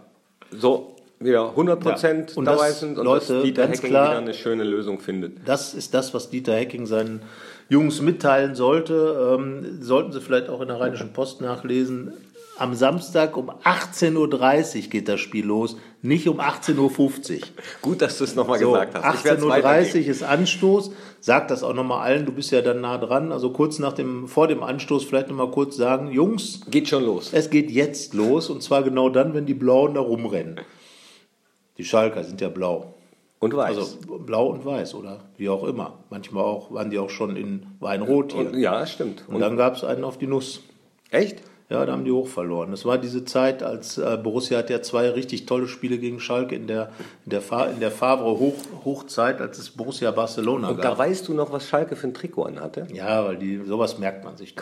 so 0.50 0.96
wieder 1.24 1.54
100% 1.56 2.30
Ja, 2.30 2.36
und 2.36 2.44
dabei 2.44 2.68
das, 2.68 2.80
sind 2.80 2.98
und 2.98 3.04
Leute, 3.04 3.34
dass 3.34 3.42
Dieter 3.42 3.66
Hecking 3.68 3.90
klar- 3.90 4.10
wieder 4.10 4.18
eine 4.18 4.34
schöne 4.34 4.64
Lösung 4.64 5.00
findet. 5.00 5.38
Das 5.46 5.74
ist 5.74 5.94
das, 5.94 6.12
was 6.14 6.30
Dieter 6.30 6.54
Hecking 6.54 6.86
seinen 6.86 7.22
Jungs 7.68 8.00
mitteilen 8.02 8.54
sollte. 8.54 9.36
Ähm, 9.38 9.78
sollten 9.80 10.12
Sie 10.12 10.20
vielleicht 10.20 10.48
auch 10.48 10.60
in 10.60 10.68
der 10.68 10.80
Rheinischen 10.80 11.12
Post 11.12 11.40
nachlesen. 11.40 12.12
Am 12.58 12.74
Samstag 12.74 13.36
um 13.38 13.50
18.30 13.50 14.84
Uhr 14.84 14.90
geht 14.90 15.08
das 15.08 15.20
Spiel 15.20 15.44
los, 15.46 15.76
nicht 16.02 16.28
um 16.28 16.38
18.50 16.38 16.78
Uhr. 16.78 17.38
Gut, 17.80 18.02
dass 18.02 18.18
du 18.18 18.24
es 18.24 18.34
nochmal 18.36 18.58
So, 18.58 18.72
gesagt 18.72 18.94
hast. 18.94 19.18
Ich 19.18 19.24
werd's 19.24 19.42
18.30 19.42 20.02
Uhr 20.04 20.06
ist 20.08 20.22
Anstoß. 20.22 20.90
Sag 21.20 21.48
das 21.48 21.62
auch 21.62 21.72
nochmal 21.72 22.02
allen, 22.06 22.26
du 22.26 22.32
bist 22.32 22.50
ja 22.50 22.60
dann 22.60 22.82
nah 22.82 22.98
dran. 22.98 23.32
Also 23.32 23.50
kurz 23.50 23.78
nach 23.78 23.94
dem, 23.94 24.28
vor 24.28 24.48
dem 24.48 24.62
Anstoß 24.62 25.04
vielleicht 25.04 25.28
nochmal 25.28 25.50
kurz 25.50 25.76
sagen, 25.76 26.12
Jungs, 26.12 26.60
Geht 26.70 26.88
schon 26.88 27.04
los. 27.04 27.30
es 27.32 27.48
geht 27.48 27.70
jetzt 27.70 28.12
los 28.12 28.50
und 28.50 28.62
zwar 28.62 28.82
genau 28.82 29.08
dann, 29.08 29.32
wenn 29.34 29.46
die 29.46 29.54
Blauen 29.54 29.94
da 29.94 30.00
rumrennen. 30.00 30.60
Die 31.82 31.88
Schalker 31.88 32.22
sind 32.22 32.40
ja 32.40 32.48
blau. 32.48 32.94
Und 33.40 33.56
weiß. 33.56 33.76
Also 33.76 33.96
blau 34.18 34.46
und 34.46 34.64
weiß 34.64 34.94
oder 34.94 35.18
wie 35.36 35.48
auch 35.48 35.64
immer. 35.64 35.98
Manchmal 36.10 36.44
auch 36.44 36.72
waren 36.72 36.90
die 36.90 36.98
auch 37.00 37.10
schon 37.10 37.34
in 37.34 37.66
Weinrot 37.80 38.34
hier. 38.34 38.46
und, 38.52 38.56
ja, 38.56 38.86
stimmt. 38.86 39.24
Und 39.26 39.40
dann 39.40 39.56
gab 39.56 39.74
es 39.74 39.82
einen 39.82 40.04
auf 40.04 40.16
die 40.16 40.28
Nuss. 40.28 40.60
Echt? 41.10 41.42
Ja, 41.68 41.84
da 41.84 41.90
haben 41.90 42.04
die 42.04 42.12
hoch 42.12 42.28
verloren. 42.28 42.70
Das 42.70 42.84
war 42.84 42.98
diese 42.98 43.24
Zeit, 43.24 43.64
als 43.64 43.98
äh, 43.98 44.16
Borussia 44.22 44.58
hat 44.58 44.70
ja 44.70 44.80
zwei 44.80 45.10
richtig 45.10 45.44
tolle 45.46 45.66
Spiele 45.66 45.98
gegen 45.98 46.20
Schalke 46.20 46.54
in 46.54 46.68
der, 46.68 46.90
in 47.24 47.30
der, 47.30 47.42
Fa 47.42 47.64
in 47.64 47.80
der 47.80 47.90
Favre 47.90 48.38
Hoch 48.38 48.54
Hochzeit, 48.84 49.40
als 49.40 49.58
es 49.58 49.70
Borussia 49.70 50.12
Barcelona 50.12 50.68
Und 50.68 50.78
da 50.78 50.90
gab. 50.90 50.98
weißt 50.98 51.26
du 51.26 51.34
noch, 51.34 51.50
was 51.50 51.66
Schalke 51.66 51.96
für 51.96 52.06
ein 52.06 52.14
Trikot 52.14 52.44
anhatte? 52.44 52.86
Ja, 52.92 53.24
weil 53.24 53.38
die, 53.38 53.56
sowas 53.64 53.98
merkt 53.98 54.22
man 54.22 54.36
sich. 54.36 54.54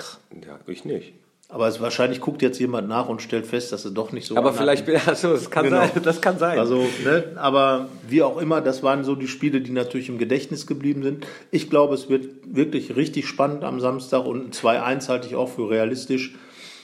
Ja, 0.47 0.59
ich 0.67 0.87
nicht. 0.87 1.13
Aber 1.53 1.67
es, 1.67 1.81
wahrscheinlich 1.81 2.21
guckt 2.21 2.43
jetzt 2.43 2.61
jemand 2.61 2.89
nach 2.89 3.09
und 3.09 3.23
stellt 3.23 3.45
fest, 3.47 3.73
dass 3.73 3.85
es 3.85 3.93
doch 3.93 4.13
nicht 4.13 4.27
so 4.27 4.37
Aber 4.37 4.47
war. 4.47 4.53
vielleicht, 4.55 4.89
also, 5.09 5.33
das 5.33 5.51
kann 5.51 5.65
Genau. 5.65 5.79
sein. 5.81 5.91
Das 6.05 6.21
kann 6.21 6.39
sein. 6.39 6.59
Also, 6.59 6.87
ne, 7.05 7.25
aber 7.37 7.89
wie 8.09 8.23
auch 8.23 8.39
immer, 8.41 8.61
das 8.61 8.83
waren 8.85 9.03
so 9.03 9.17
die 9.17 9.27
Spiele, 9.27 9.61
die 9.61 9.73
natürlich 9.73 10.09
im 10.09 10.19
Gedächtnis 10.19 10.67
geblieben 10.69 11.03
sind. 11.03 11.27
Ich 11.51 11.69
glaube, 11.69 11.95
es 11.95 12.09
wird 12.09 12.27
wirklich 12.45 12.95
richtig 12.95 13.27
spannend 13.27 13.65
am 13.65 13.81
Samstag 13.81 14.25
und 14.27 14.47
ein 14.49 14.53
2-1 14.53 15.09
halte 15.09 15.27
ich 15.27 15.35
auch 15.35 15.49
für 15.49 15.69
realistisch. 15.69 16.35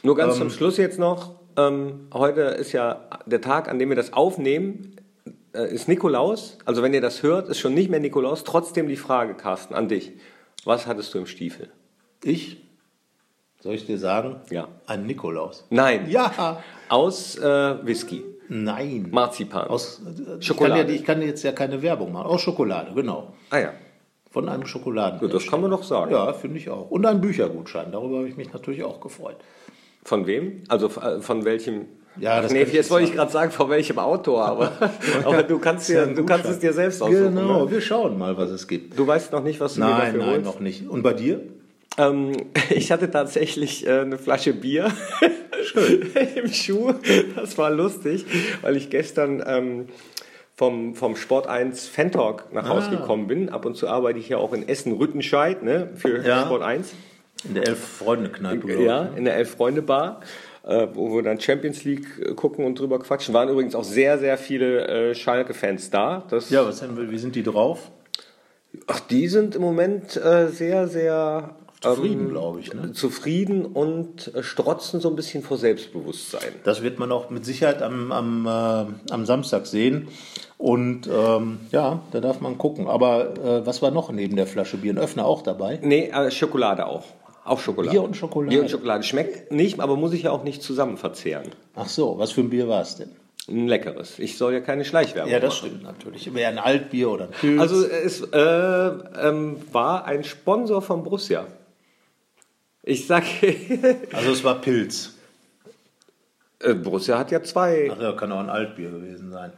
Nur 0.02 0.16
ganz 0.16 0.34
Ähm, 0.34 0.40
zum 0.40 0.50
Schluss 0.50 0.76
jetzt 0.78 0.98
noch. 0.98 1.36
Ähm, 1.56 2.08
heute 2.12 2.40
ist 2.42 2.72
ja 2.72 3.08
der 3.24 3.40
Tag, 3.40 3.68
an 3.68 3.78
dem 3.78 3.88
wir 3.88 3.96
das 3.96 4.12
aufnehmen, 4.12 4.96
äh, 5.54 5.72
ist 5.72 5.88
Nikolaus. 5.88 6.58
Also 6.64 6.82
wenn 6.82 6.92
ihr 6.92 7.00
das 7.00 7.22
hört, 7.22 7.48
ist 7.48 7.60
schon 7.60 7.72
nicht 7.72 7.88
mehr 7.88 8.00
Nikolaus. 8.00 8.42
Trotzdem 8.44 8.88
die 8.88 8.96
Frage, 8.96 9.34
Carsten, 9.34 9.74
an 9.74 9.88
dich. 9.88 10.12
Was 10.64 10.86
hattest 10.88 11.14
du 11.14 11.18
im 11.18 11.26
Stiefel? 11.26 11.70
Ich, 12.24 12.65
soll 13.66 13.74
ich 13.74 13.84
dir 13.86 13.98
sagen? 13.98 14.36
Ja. 14.50 14.68
Ein 14.86 15.06
Nikolaus. 15.06 15.66
Nein. 15.70 16.08
Ja. 16.08 16.62
Aus 16.88 17.36
äh, 17.36 17.74
Whisky. 17.84 18.24
Nein. 18.48 19.08
Marzipan. 19.10 19.66
Aus, 19.68 20.00
äh, 20.06 20.38
ich 20.38 20.46
Schokolade. 20.46 20.80
Kann 20.82 20.88
ja, 20.88 20.94
ich 20.94 21.04
kann 21.04 21.22
jetzt 21.22 21.42
ja 21.42 21.52
keine 21.52 21.82
Werbung 21.82 22.12
machen. 22.12 22.26
Aus 22.26 22.40
Schokolade, 22.40 22.92
genau. 22.94 23.34
Ah 23.50 23.58
ja. 23.58 23.72
Von 24.30 24.48
einem 24.48 24.66
Schokoladen. 24.66 25.18
Gut, 25.18 25.34
das 25.34 25.46
kann 25.46 25.60
man 25.60 25.70
doch 25.70 25.82
sagen. 25.82 26.12
Ja, 26.12 26.32
finde 26.32 26.58
ich 26.58 26.70
auch. 26.70 26.90
Und 26.90 27.04
ein 27.06 27.20
Büchergutschein. 27.20 27.90
Darüber 27.90 28.18
habe 28.18 28.28
ich 28.28 28.36
mich 28.36 28.52
natürlich 28.52 28.84
auch 28.84 29.00
gefreut. 29.00 29.36
Von 30.04 30.26
wem? 30.26 30.62
Also 30.68 30.86
äh, 30.86 31.20
von 31.20 31.44
welchem? 31.44 31.86
Ja, 32.18 32.40
das 32.40 32.52
nee, 32.52 32.62
ich 32.62 32.72
jetzt 32.72 32.90
wollte 32.90 33.08
ich 33.08 33.14
gerade 33.14 33.30
sagen, 33.30 33.50
von 33.50 33.68
welchem 33.68 33.98
Autor, 33.98 34.44
aber, 34.46 34.72
aber 35.24 35.42
du 35.42 35.58
kannst, 35.58 35.88
ja 35.88 36.06
dir, 36.06 36.14
du 36.14 36.24
kannst 36.24 36.46
es 36.48 36.58
dir 36.60 36.72
selbst 36.72 37.02
aussuchen. 37.02 37.34
Genau, 37.34 37.64
Ne? 37.64 37.70
wir 37.70 37.80
schauen 37.80 38.16
mal, 38.16 38.36
was 38.38 38.50
es 38.50 38.66
gibt. 38.68 38.98
Du 38.98 39.06
weißt 39.06 39.32
noch 39.32 39.42
nicht, 39.42 39.58
was 39.60 39.74
du 39.74 39.80
Nein, 39.80 39.90
dafür 39.90 40.18
nein, 40.20 40.28
holst? 40.30 40.44
noch 40.44 40.60
nicht. 40.60 40.88
Und 40.88 41.02
bei 41.02 41.12
dir? 41.12 41.40
Ähm, 41.98 42.32
ich 42.70 42.92
hatte 42.92 43.10
tatsächlich 43.10 43.86
äh, 43.86 44.00
eine 44.00 44.18
Flasche 44.18 44.52
Bier 44.52 44.92
im 46.36 46.52
Schuh. 46.52 46.94
Das 47.34 47.56
war 47.58 47.70
lustig, 47.70 48.24
weil 48.62 48.76
ich 48.76 48.90
gestern 48.90 49.42
ähm, 49.46 49.86
vom, 50.54 50.94
vom 50.94 51.16
Sport 51.16 51.46
1 51.48 51.88
Fan 51.88 52.12
Talk 52.12 52.52
nach 52.52 52.68
Hause 52.68 52.88
Ah. 52.92 52.96
gekommen 52.96 53.26
bin. 53.26 53.48
Ab 53.50 53.64
und 53.66 53.76
zu 53.76 53.88
arbeite 53.88 54.18
ich 54.18 54.28
ja 54.28 54.38
auch 54.38 54.52
in 54.52 54.68
Essen-Rüttenscheid 54.68 55.62
ne, 55.62 55.90
für 55.96 56.24
Ja. 56.26 56.44
Sport 56.44 56.62
1. 56.62 56.94
In 57.48 57.54
der 57.54 57.68
Elf-Freunde-Kneipe. 57.68 58.82
Ja, 58.82 59.04
ne? 59.04 59.12
in 59.16 59.24
der 59.26 59.36
Elf-Freunde-Bar, 59.36 60.20
äh, 60.64 60.86
wo 60.94 61.14
wir 61.14 61.22
dann 61.22 61.38
Champions 61.38 61.84
League 61.84 62.06
äh, 62.24 62.32
gucken 62.34 62.64
und 62.64 62.78
drüber 62.78 62.98
quatschen. 62.98 63.34
Waren 63.34 63.50
übrigens 63.50 63.74
auch 63.74 63.84
sehr, 63.84 64.18
sehr 64.18 64.38
viele 64.38 64.86
äh, 64.88 65.14
Schalke-Fans 65.14 65.90
da. 65.90 66.24
Das, 66.30 66.48
Ja, 66.50 66.66
was 66.66 66.80
haben 66.82 66.96
wir, 66.96 67.10
wie 67.10 67.18
sind 67.18 67.34
die 67.36 67.42
drauf? 67.42 67.90
Ach, 68.86 69.00
die 69.00 69.28
sind 69.28 69.54
im 69.54 69.62
Moment 69.62 70.16
äh, 70.16 70.48
sehr, 70.48 70.88
sehr 70.88 71.54
Zufrieden, 71.80 72.26
ähm, 72.26 72.28
glaube 72.30 72.60
ich. 72.60 72.72
Ne? 72.72 72.92
zufrieden 72.92 73.66
und 73.66 74.34
äh, 74.34 74.42
strotzen 74.42 75.00
so 75.00 75.08
ein 75.10 75.16
bisschen 75.16 75.42
vor 75.42 75.58
Selbstbewusstsein. 75.58 76.52
Das 76.64 76.82
wird 76.82 76.98
man 76.98 77.12
auch 77.12 77.30
mit 77.30 77.44
Sicherheit 77.44 77.82
am, 77.82 78.12
am, 78.12 78.46
äh, 78.46 79.12
am 79.12 79.26
Samstag 79.26 79.66
sehen. 79.66 80.08
Und 80.58 81.06
ähm, 81.06 81.58
ja, 81.70 82.00
da 82.12 82.20
darf 82.20 82.40
man 82.40 82.56
gucken. 82.56 82.88
Aber 82.88 83.34
äh, 83.36 83.66
was 83.66 83.82
war 83.82 83.90
noch 83.90 84.10
neben 84.10 84.36
der 84.36 84.46
Flasche 84.46 84.78
Bier? 84.78 84.92
Ein 84.94 84.98
Öffner 84.98 85.26
auch 85.26 85.42
dabei? 85.42 85.78
Nee, 85.82 86.08
äh, 86.08 86.30
Schokolade 86.30 86.86
auch. 86.86 87.04
Auch 87.44 87.60
Schokolade. 87.60 87.92
Bier 87.92 88.02
und 88.02 88.16
Schokolade. 88.16 88.50
Bier 88.50 88.62
und 88.62 88.70
Schokolade. 88.70 89.04
Schmeckt 89.04 89.52
nicht, 89.52 89.78
aber 89.78 89.96
muss 89.96 90.12
ich 90.12 90.22
ja 90.24 90.30
auch 90.32 90.42
nicht 90.42 90.62
zusammen 90.62 90.96
verzehren. 90.96 91.50
Ach 91.74 91.88
so, 91.88 92.18
was 92.18 92.32
für 92.32 92.40
ein 92.40 92.50
Bier 92.50 92.68
war 92.68 92.82
es 92.82 92.96
denn? 92.96 93.10
Ein 93.48 93.68
leckeres. 93.68 94.18
Ich 94.18 94.36
soll 94.38 94.54
ja 94.54 94.60
keine 94.60 94.84
Schleichwerbung 94.84 95.30
Ja, 95.30 95.38
das 95.38 95.54
machen. 95.54 95.68
stimmt 95.68 95.82
natürlich. 95.84 96.34
Wäre 96.34 96.50
ein 96.50 96.58
Altbier 96.58 97.10
oder 97.10 97.24
ein 97.26 97.30
Pilz. 97.30 97.60
Also 97.60 97.86
es 97.86 98.22
äh, 98.22 98.38
ähm, 99.28 99.56
war 99.70 100.04
ein 100.06 100.24
Sponsor 100.24 100.82
von 100.82 101.04
Borussia. 101.04 101.46
Ich 102.86 103.06
sag, 103.06 103.24
also 104.12 104.30
es 104.30 104.42
war 104.44 104.60
Pilz. 104.60 105.12
äh, 106.60 106.72
Borussia 106.72 107.18
hat 107.18 107.30
ja 107.32 107.42
zwei. 107.42 107.90
Ach 107.92 108.00
ja, 108.00 108.12
kann 108.12 108.30
auch 108.32 108.38
ein 108.40 108.48
Altbier 108.48 108.90
gewesen 108.90 109.30
sein. 109.32 109.52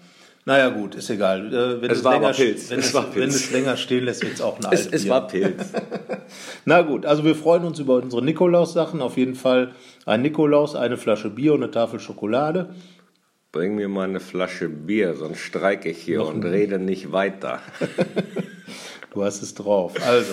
Naja 0.47 0.71
gut, 0.71 0.95
ist 0.95 1.11
egal. 1.11 1.53
Äh, 1.53 1.83
wenn 1.83 1.91
Es 1.91 2.03
war 2.03 2.15
länger, 2.15 2.29
aber 2.29 2.37
Pilz. 2.37 2.71
Wenn 2.71 2.79
Es 2.79 2.87
es, 2.87 2.95
war 2.95 3.03
Pilz. 3.05 3.17
wenn 3.17 3.29
es 3.29 3.51
länger 3.53 3.77
stehen 3.77 4.05
lässt, 4.07 4.23
wird 4.23 4.33
es 4.33 4.41
auch 4.41 4.57
ein 4.59 4.65
Es, 4.73 4.85
Altbier. 4.85 4.95
es 4.99 5.09
war 5.11 5.27
Pilz. 5.29 5.73
Na 6.65 6.81
gut, 6.81 7.05
also 7.05 7.23
wir 7.23 7.35
freuen 7.35 7.65
uns 7.65 7.79
über 7.79 7.97
unsere 7.97 8.25
Nikolaus-Sachen. 8.25 9.03
Auf 9.03 9.19
jeden 9.19 9.35
Fall 9.35 9.73
ein 10.07 10.23
Nikolaus, 10.23 10.75
eine 10.75 10.97
Flasche 10.97 11.29
Bier 11.29 11.53
und 11.53 11.63
eine 11.63 11.71
Tafel 11.71 12.01
Schokolade. 12.01 12.75
Bring 13.53 13.75
mir 13.75 13.89
mal 13.89 14.09
eine 14.09 14.21
Flasche 14.21 14.71
Bier, 14.71 15.15
sonst 15.15 15.41
streike 15.41 15.91
ich 15.91 15.99
hier 15.99 16.25
und 16.25 16.43
rede 16.45 16.79
nicht 16.79 17.13
weiter. 17.13 17.61
Du 19.11 19.25
hast 19.25 19.43
es 19.43 19.55
drauf. 19.55 19.95
Also, 20.07 20.33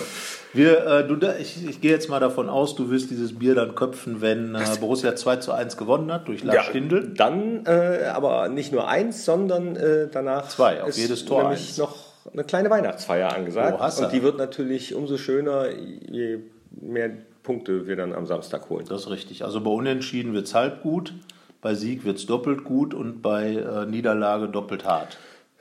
wir, 0.52 0.86
äh, 0.86 1.06
du, 1.06 1.18
ich, 1.40 1.66
ich 1.66 1.80
gehe 1.80 1.90
jetzt 1.90 2.08
mal 2.08 2.20
davon 2.20 2.48
aus, 2.48 2.74
du 2.74 2.90
wirst 2.90 3.10
dieses 3.10 3.38
Bier 3.38 3.54
dann 3.54 3.74
köpfen, 3.74 4.20
wenn 4.20 4.54
äh, 4.54 4.64
Borussia 4.80 5.16
2 5.16 5.36
zu 5.36 5.52
1 5.52 5.76
gewonnen 5.76 6.12
hat 6.12 6.28
durch 6.28 6.44
Lars 6.44 6.66
Stindl. 6.66 7.12
Dann 7.14 7.64
äh, 7.66 8.10
aber 8.12 8.48
nicht 8.48 8.72
nur 8.72 8.88
eins, 8.88 9.24
sondern 9.24 9.76
äh, 9.76 10.08
danach 10.10 10.48
Zwei, 10.48 10.82
auf 10.82 10.90
ist 10.90 10.98
jedes 10.98 11.24
Tor 11.24 11.42
nämlich 11.42 11.68
eins. 11.68 11.78
noch 11.78 11.96
eine 12.32 12.44
kleine 12.44 12.70
Weihnachtsfeier 12.70 13.34
angesagt. 13.34 13.78
Oh, 13.80 14.02
und 14.04 14.12
die 14.12 14.22
wird 14.22 14.38
natürlich 14.38 14.94
umso 14.94 15.16
schöner, 15.16 15.68
je 15.70 16.38
mehr 16.70 17.10
Punkte 17.42 17.86
wir 17.86 17.96
dann 17.96 18.12
am 18.12 18.26
Samstag 18.26 18.68
holen. 18.68 18.84
Das 18.88 19.02
ist 19.02 19.10
richtig. 19.10 19.44
Also 19.44 19.60
bei 19.60 19.70
Unentschieden 19.70 20.34
wird 20.34 20.46
es 20.46 20.54
halb 20.54 20.82
gut, 20.82 21.14
bei 21.62 21.74
Sieg 21.74 22.04
wird 22.04 22.18
es 22.18 22.26
doppelt 22.26 22.64
gut 22.64 22.92
und 22.92 23.22
bei 23.22 23.54
äh, 23.54 23.86
Niederlage 23.86 24.48
doppelt 24.48 24.84
hart. 24.84 25.18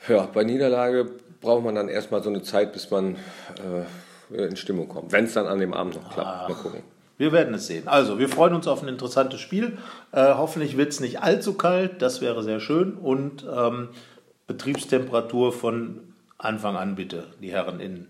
Ja, 0.08 0.28
bei 0.34 0.44
Niederlage 0.44 1.12
braucht 1.46 1.64
man 1.64 1.76
dann 1.76 1.88
erstmal 1.88 2.22
so 2.24 2.30
eine 2.30 2.42
Zeit, 2.42 2.74
bis 2.74 2.92
man 2.92 3.16
äh, 4.32 4.48
in 4.48 4.58
Stimmung 4.58 4.90
kommt. 4.90 5.12
Wenn 5.12 5.26
es 5.26 5.34
dann 5.34 5.46
an 5.46 5.60
dem 5.60 5.74
Abend 5.74 5.96
noch 5.96 6.12
klappt. 6.12 6.50
Mal 6.50 6.56
gucken. 6.56 6.82
Wir 7.18 7.32
werden 7.32 7.54
es 7.54 7.68
sehen. 7.68 7.88
Also, 7.88 8.20
wir 8.20 8.28
freuen 8.28 8.54
uns 8.54 8.68
auf 8.68 8.82
ein 8.82 8.90
interessantes 8.90 9.40
Spiel. 9.40 9.78
Äh, 10.12 10.34
hoffentlich 10.34 10.76
wird 10.76 10.92
es 10.92 11.00
nicht 11.00 11.22
allzu 11.22 11.54
kalt, 11.54 12.02
das 12.02 12.20
wäre 12.20 12.44
sehr 12.44 12.60
schön. 12.60 12.96
Und 12.96 13.46
ähm, 13.50 13.90
Betriebstemperatur 14.48 15.54
von 15.54 16.02
Anfang 16.38 16.76
an 16.76 16.96
bitte, 16.96 17.28
die 17.42 17.52
Herren 17.52 17.80
in 17.80 18.08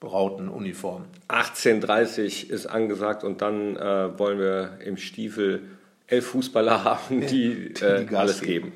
brauten 0.00 0.48
Uniformen. 0.48 1.06
18.30 1.28 2.48
ist 2.48 2.66
angesagt 2.66 3.24
und 3.24 3.42
dann 3.42 3.76
äh, 3.76 4.18
wollen 4.18 4.38
wir 4.38 4.78
im 4.84 4.96
Stiefel 4.96 5.62
elf 6.06 6.26
Fußballer 6.28 6.84
haben, 6.84 7.26
die, 7.26 7.74
äh, 7.80 8.04
Gas 8.04 8.18
alles 8.18 8.40
geben. 8.40 8.66
geben. 8.66 8.72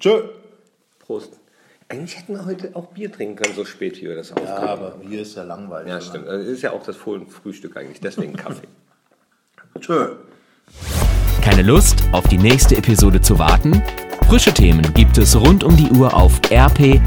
Tschö. 0.00 0.28
Prost. 0.98 1.40
Eigentlich 1.88 2.18
hätten 2.18 2.34
wir 2.34 2.44
heute 2.44 2.74
auch 2.74 2.86
Bier 2.86 3.12
trinken 3.12 3.36
können, 3.36 3.54
so 3.54 3.64
spät 3.64 3.96
wie 3.98 4.08
wir 4.08 4.16
das 4.16 4.30
Ja, 4.30 4.36
aufgenommen 4.36 4.68
aber 4.68 4.96
hier 5.08 5.22
ist 5.22 5.36
ja 5.36 5.44
langweilig. 5.44 5.88
Ja, 5.88 6.00
stimmt. 6.00 6.26
Das 6.26 6.44
ist 6.44 6.62
ja 6.62 6.72
auch 6.72 6.82
das 6.82 6.96
Frühstück 6.96 7.76
eigentlich, 7.76 8.00
deswegen 8.00 8.32
Kaffee. 8.36 8.66
Tschö. 9.78 10.16
Keine 11.42 11.62
Lust, 11.62 12.02
auf 12.10 12.26
die 12.26 12.38
nächste 12.38 12.76
Episode 12.76 13.20
zu 13.20 13.38
warten? 13.38 13.82
Frische 14.26 14.52
Themen 14.52 14.82
gibt 14.94 15.16
es 15.18 15.36
rund 15.36 15.62
um 15.62 15.76
die 15.76 15.88
Uhr 15.90 16.12
auf 16.12 16.40
rp-online.de. 16.50 17.04